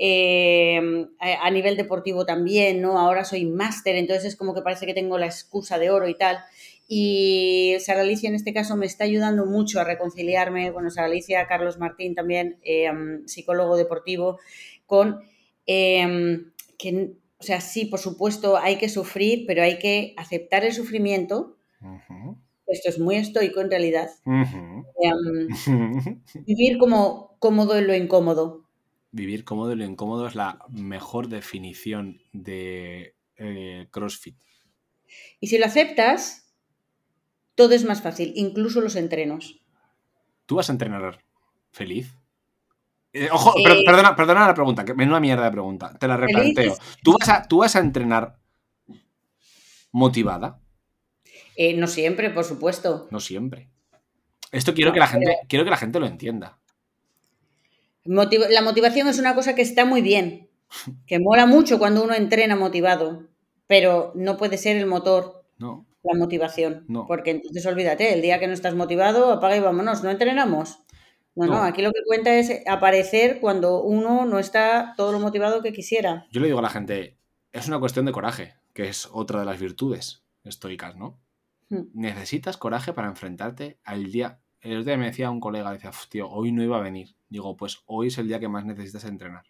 [0.00, 0.80] Eh,
[1.18, 2.98] a, nivel deportivo también, ¿no?
[2.98, 6.14] Ahora soy máster, entonces es como que parece que tengo la excusa de oro y
[6.14, 6.38] tal.
[6.86, 11.46] Y Sara Alicia en este caso me está ayudando mucho a reconciliarme, bueno, Sara Alicia,
[11.46, 12.90] Carlos Martín también, eh,
[13.26, 14.38] psicólogo deportivo,
[14.86, 15.20] con
[15.66, 16.44] eh,
[16.78, 21.56] que, o sea, sí, por supuesto, hay que sufrir, pero hay que aceptar el sufrimiento.
[22.66, 24.10] Esto es muy estoico en realidad.
[26.46, 28.67] vivir como cómodo en lo incómodo.
[29.10, 34.36] Vivir cómodo y lo incómodo es la mejor definición de eh, CrossFit.
[35.40, 36.52] Y si lo aceptas,
[37.54, 39.60] todo es más fácil, incluso los entrenos.
[40.46, 41.24] ¿Tú vas a entrenar
[41.72, 42.12] feliz?
[43.14, 45.96] Eh, ojo, per- Eh, perdona, perdona la pregunta, que menuda mierda de pregunta.
[45.98, 46.76] Te la replanteo.
[47.02, 48.38] ¿Tú vas a, tú vas a entrenar
[49.90, 50.60] motivada?
[51.56, 53.08] Eh, no siempre, por supuesto.
[53.10, 53.68] No siempre.
[54.52, 56.58] Esto quiero No, que la gente, pero- quiero que la gente lo entienda.
[58.04, 60.48] Motiv- la motivación es una cosa que está muy bien,
[61.06, 63.28] que mola mucho cuando uno entrena motivado,
[63.66, 65.86] pero no puede ser el motor No.
[66.02, 67.06] la motivación, No.
[67.06, 70.78] porque entonces olvídate, el día que no estás motivado, apaga y vámonos, no entrenamos.
[71.34, 71.62] No, no, No.
[71.62, 76.26] aquí lo que cuenta es aparecer cuando uno no está todo lo motivado que quisiera.
[76.32, 77.18] Yo le digo a la gente,
[77.52, 81.20] es una cuestión de coraje, que es otra de las virtudes estoicas, ¿no?
[81.68, 81.82] Hmm.
[81.92, 84.40] Necesitas coraje para enfrentarte al día.
[84.62, 87.14] El otro día me decía un colega, decía, "Uf, tío, hoy no iba a venir.
[87.28, 89.44] Digo, pues hoy es el día que más necesitas entrenar.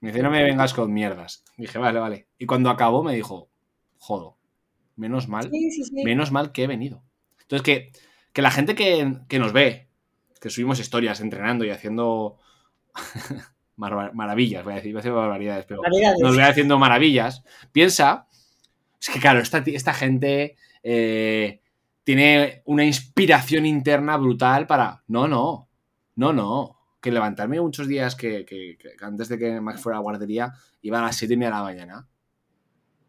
[0.00, 1.44] Me dice, no me vengas con mierdas.
[1.56, 2.26] Dije, vale, vale.
[2.38, 3.50] Y cuando acabó me dijo,
[3.98, 4.38] jodo,
[4.96, 6.04] menos mal, Sí, sí, sí.
[6.04, 7.02] menos mal que he venido.
[7.42, 7.92] Entonces, que,
[8.32, 9.88] que la gente que, que nos ve,
[10.40, 12.38] que subimos historias entrenando y haciendo
[13.76, 16.18] mar- maravillas, voy a decir, voy a decir barbaridades, pero Barbaridades.
[16.20, 18.26] nos ve haciendo maravillas, piensa,
[19.00, 21.60] es que claro, esta, esta gente eh,
[22.04, 25.68] tiene una inspiración interna brutal para, no, no,
[26.20, 30.00] no, no, que levantarme muchos días que, que- que antes de que Max fuera a
[30.00, 30.52] la guardería
[30.82, 32.08] iba a las 7 y media de la mañana.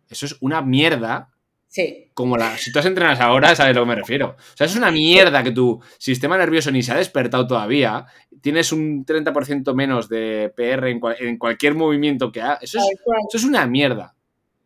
[0.09, 1.28] Eso es una mierda
[1.68, 2.57] Sí, como la.
[2.57, 4.36] Si tú has entrenas ahora, sabes a lo que me refiero.
[4.38, 8.05] O sea, es una mierda que tu sistema nervioso ni se ha despertado todavía.
[8.41, 12.64] Tienes un 30% menos de PR en, cual- en cualquier movimiento que hagas.
[12.64, 12.86] Eso es,
[13.34, 14.16] eso una mierda.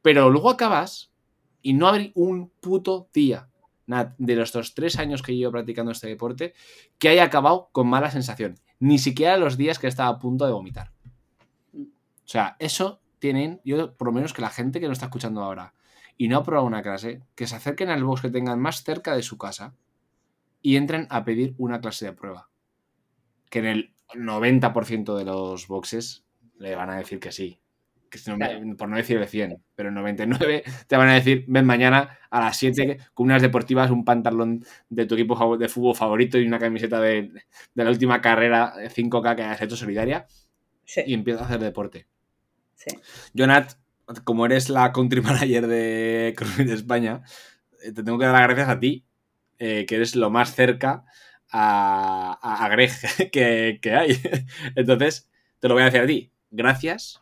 [0.01, 1.11] Pero luego acabas
[1.61, 3.49] y no hay un puto día
[3.88, 6.53] de los tres años que llevo practicando este deporte
[6.97, 8.59] que haya acabado con mala sensación.
[8.79, 10.91] Ni siquiera los días que estaba a punto de vomitar.
[11.73, 15.43] O sea, eso tienen, yo por lo menos que la gente que nos está escuchando
[15.43, 15.73] ahora
[16.17, 19.15] y no ha probado una clase, que se acerquen al box que tengan más cerca
[19.15, 19.75] de su casa
[20.61, 22.49] y entren a pedir una clase de prueba.
[23.49, 26.23] Que en el 90% de los boxes
[26.57, 27.59] le van a decir que sí.
[28.16, 28.78] Que si no me- Claro.
[28.78, 32.39] por no decir el 100, pero el 99 te van a decir, ven mañana a
[32.39, 36.57] las 7 con unas deportivas, un pantalón de tu equipo de fútbol favorito y una
[36.59, 37.32] camiseta de,
[37.74, 40.28] de la última carrera 5K que has hecho solidaria
[40.86, 42.07] Sí, y empieza a hacer deporte.
[42.76, 42.95] sí.
[43.36, 43.74] Jonat,
[44.24, 47.22] como eres la country manager de CrossFit España,
[47.84, 49.05] eh, te tengo que dar las gracias a ti,
[49.59, 51.03] eh, que eres lo más cerca
[51.51, 52.91] a, a, a Greg
[53.34, 54.18] que, que hay.
[54.76, 56.32] Entonces, te lo voy a decir a ti.
[56.51, 57.22] Gracias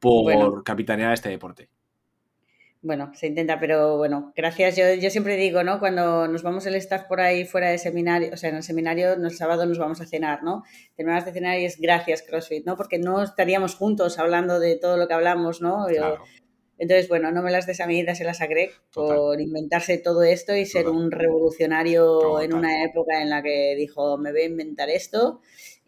[0.00, 0.62] por Bueno.
[0.64, 1.68] capitanear este deporte.
[2.80, 4.76] Bueno, se intenta, pero bueno, gracias.
[4.76, 5.80] Yo, yo siempre digo, ¿no?
[5.80, 9.14] Cuando nos vamos el staff por ahí fuera de seminario, o sea, en el seminario,
[9.14, 10.62] el sábado nos vamos a cenar, ¿no?
[10.94, 12.76] Terminamos de cenar y es gracias CrossFit, ¿no?
[12.76, 15.88] Porque no estaríamos juntos hablando de todo lo que hablamos, ¿no?
[15.90, 16.22] Yo- Claro.
[16.80, 19.16] Entonces, bueno, no me las des a mí, dáselas a Greg Total.
[19.16, 20.96] por inventarse todo esto y ser Total.
[21.00, 25.40] un revolucionario en una época en la que dijo, me voy a inventar esto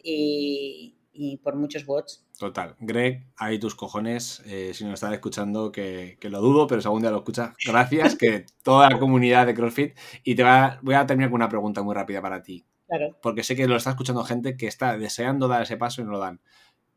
[0.03, 2.27] y, y por muchos bots.
[2.41, 2.75] Total.
[2.81, 6.89] Greg, ahí tus cojones, eh, si nos estás escuchando, que, que lo dudo, pero si
[6.89, 9.95] algún día lo escuchas, gracias, que toda la comunidad de CrossFit.
[10.25, 12.65] Y te va, voy a terminar con una pregunta muy rápida para ti.
[12.89, 13.17] Claro.
[13.23, 16.13] porque sé que lo está escuchando gente que está deseando dar ese paso y no
[16.13, 16.41] lo dan.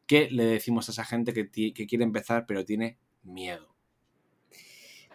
[0.08, 3.68] ¿Qué le decimos a esa gente que, quiere empezar pero tiene miedo?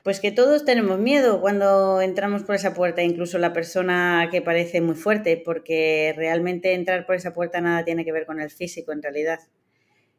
[0.05, 4.83] Pues que todos tenemos miedo cuando entramos por esa puerta, incluso la persona que parece
[4.83, 8.93] muy fuerte, porque realmente entrar por esa puerta nada tiene que ver con el físico
[8.93, 9.41] en realidad.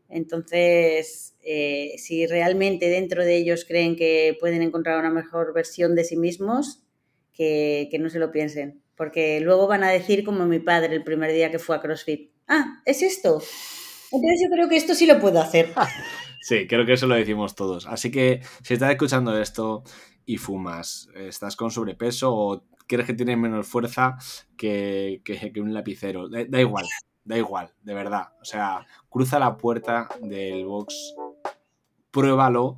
[0.09, 6.03] Entonces, eh, si realmente dentro de ellos creen que pueden encontrar una mejor versión de
[6.03, 6.83] sí mismos,
[7.33, 11.03] que, que no se lo piensen, porque luego van a decir como mi padre el
[11.03, 13.41] primer día que fue a CrossFit, ah, es esto.
[14.11, 15.73] Entonces yo creo que esto sí lo puedo hacer.
[16.41, 17.85] Sí, creo que eso lo decimos todos.
[17.85, 19.83] Así que si estás escuchando esto
[20.25, 24.17] y fumas, estás con sobrepeso o crees que tienes menos fuerza
[24.57, 26.85] que, que, un lapicero, da, da, igual,
[27.29, 28.29] da igual, de verdad.
[28.41, 31.15] O sea, cruza la puerta del box,
[32.09, 32.75] pruébalo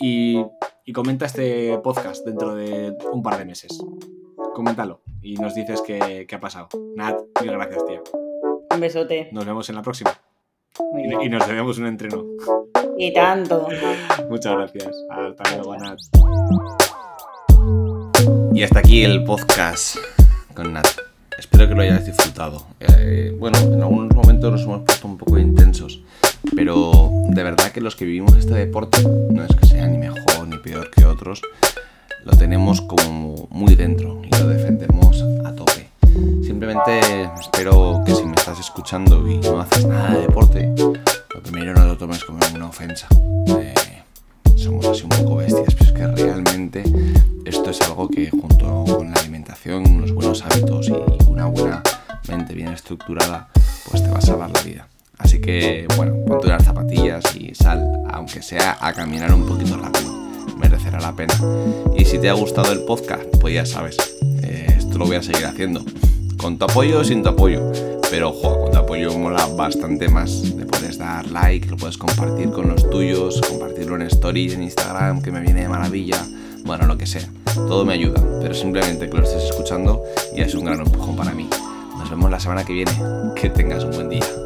[0.00, 0.42] y,
[0.86, 3.78] y comenta este podcast dentro de un par de meses.
[4.54, 6.68] Coméntalo y nos dices qué, qué ha pasado.
[6.96, 8.00] Nat, mil gracias, tía.
[8.72, 9.28] Un besote.
[9.30, 10.18] Nos vemos en la próxima.
[11.22, 12.24] Y, nos debemos un entreno.
[12.96, 13.68] Y tanto.
[14.30, 14.96] Muchas gracias.
[15.10, 15.98] Hasta luego, Nat.
[18.54, 19.98] Y hasta aquí el podcast
[20.54, 21.05] con Nat.
[21.38, 22.66] Espero que lo hayáis disfrutado.
[22.80, 26.00] Eh, bueno, en algunos momentos nos hemos puesto un poco intensos,
[26.54, 30.48] pero de verdad que los que vivimos este deporte no es que sea ni mejor
[30.48, 31.42] ni peor que otros,
[32.24, 35.88] lo tenemos como muy dentro y lo defendemos a tope.
[36.42, 37.00] Simplemente
[37.38, 41.84] espero que si me estás escuchando y no haces nada de deporte, lo primero no
[41.84, 43.06] lo tomes como una ofensa.
[43.48, 43.74] Eh,
[44.56, 46.82] somos así un poco bestias, pero es que realmente
[47.44, 50.94] esto es algo que junto con la alimentación, los buenos hábitos y
[51.30, 51.82] una buena
[52.28, 53.48] mente bien estructurada,
[53.90, 54.88] pues te va a salvar la vida.
[55.18, 60.12] Así que, bueno, ponte unas zapatillas y sal, aunque sea a caminar un poquito rápido.
[60.58, 61.34] Merecerá la pena.
[61.96, 63.96] Y si te ha gustado el podcast, pues ya sabes,
[64.42, 65.84] eh, esto lo voy a seguir haciendo.
[66.38, 67.72] Con tu apoyo o sin tu apoyo.
[68.10, 70.30] Pero, ojo, con tu apoyo mola bastante más.
[70.50, 75.22] Le puedes dar like, lo puedes compartir con los tuyos, compartirlo en stories, en Instagram,
[75.22, 76.24] que me viene de maravilla.
[76.64, 77.28] Bueno, lo que sea.
[77.54, 78.22] Todo me ayuda.
[78.40, 80.02] Pero simplemente que lo estés escuchando
[80.36, 81.48] ya es un gran empujón para mí.
[81.98, 82.92] Nos vemos la semana que viene.
[83.34, 84.45] Que tengas un buen día.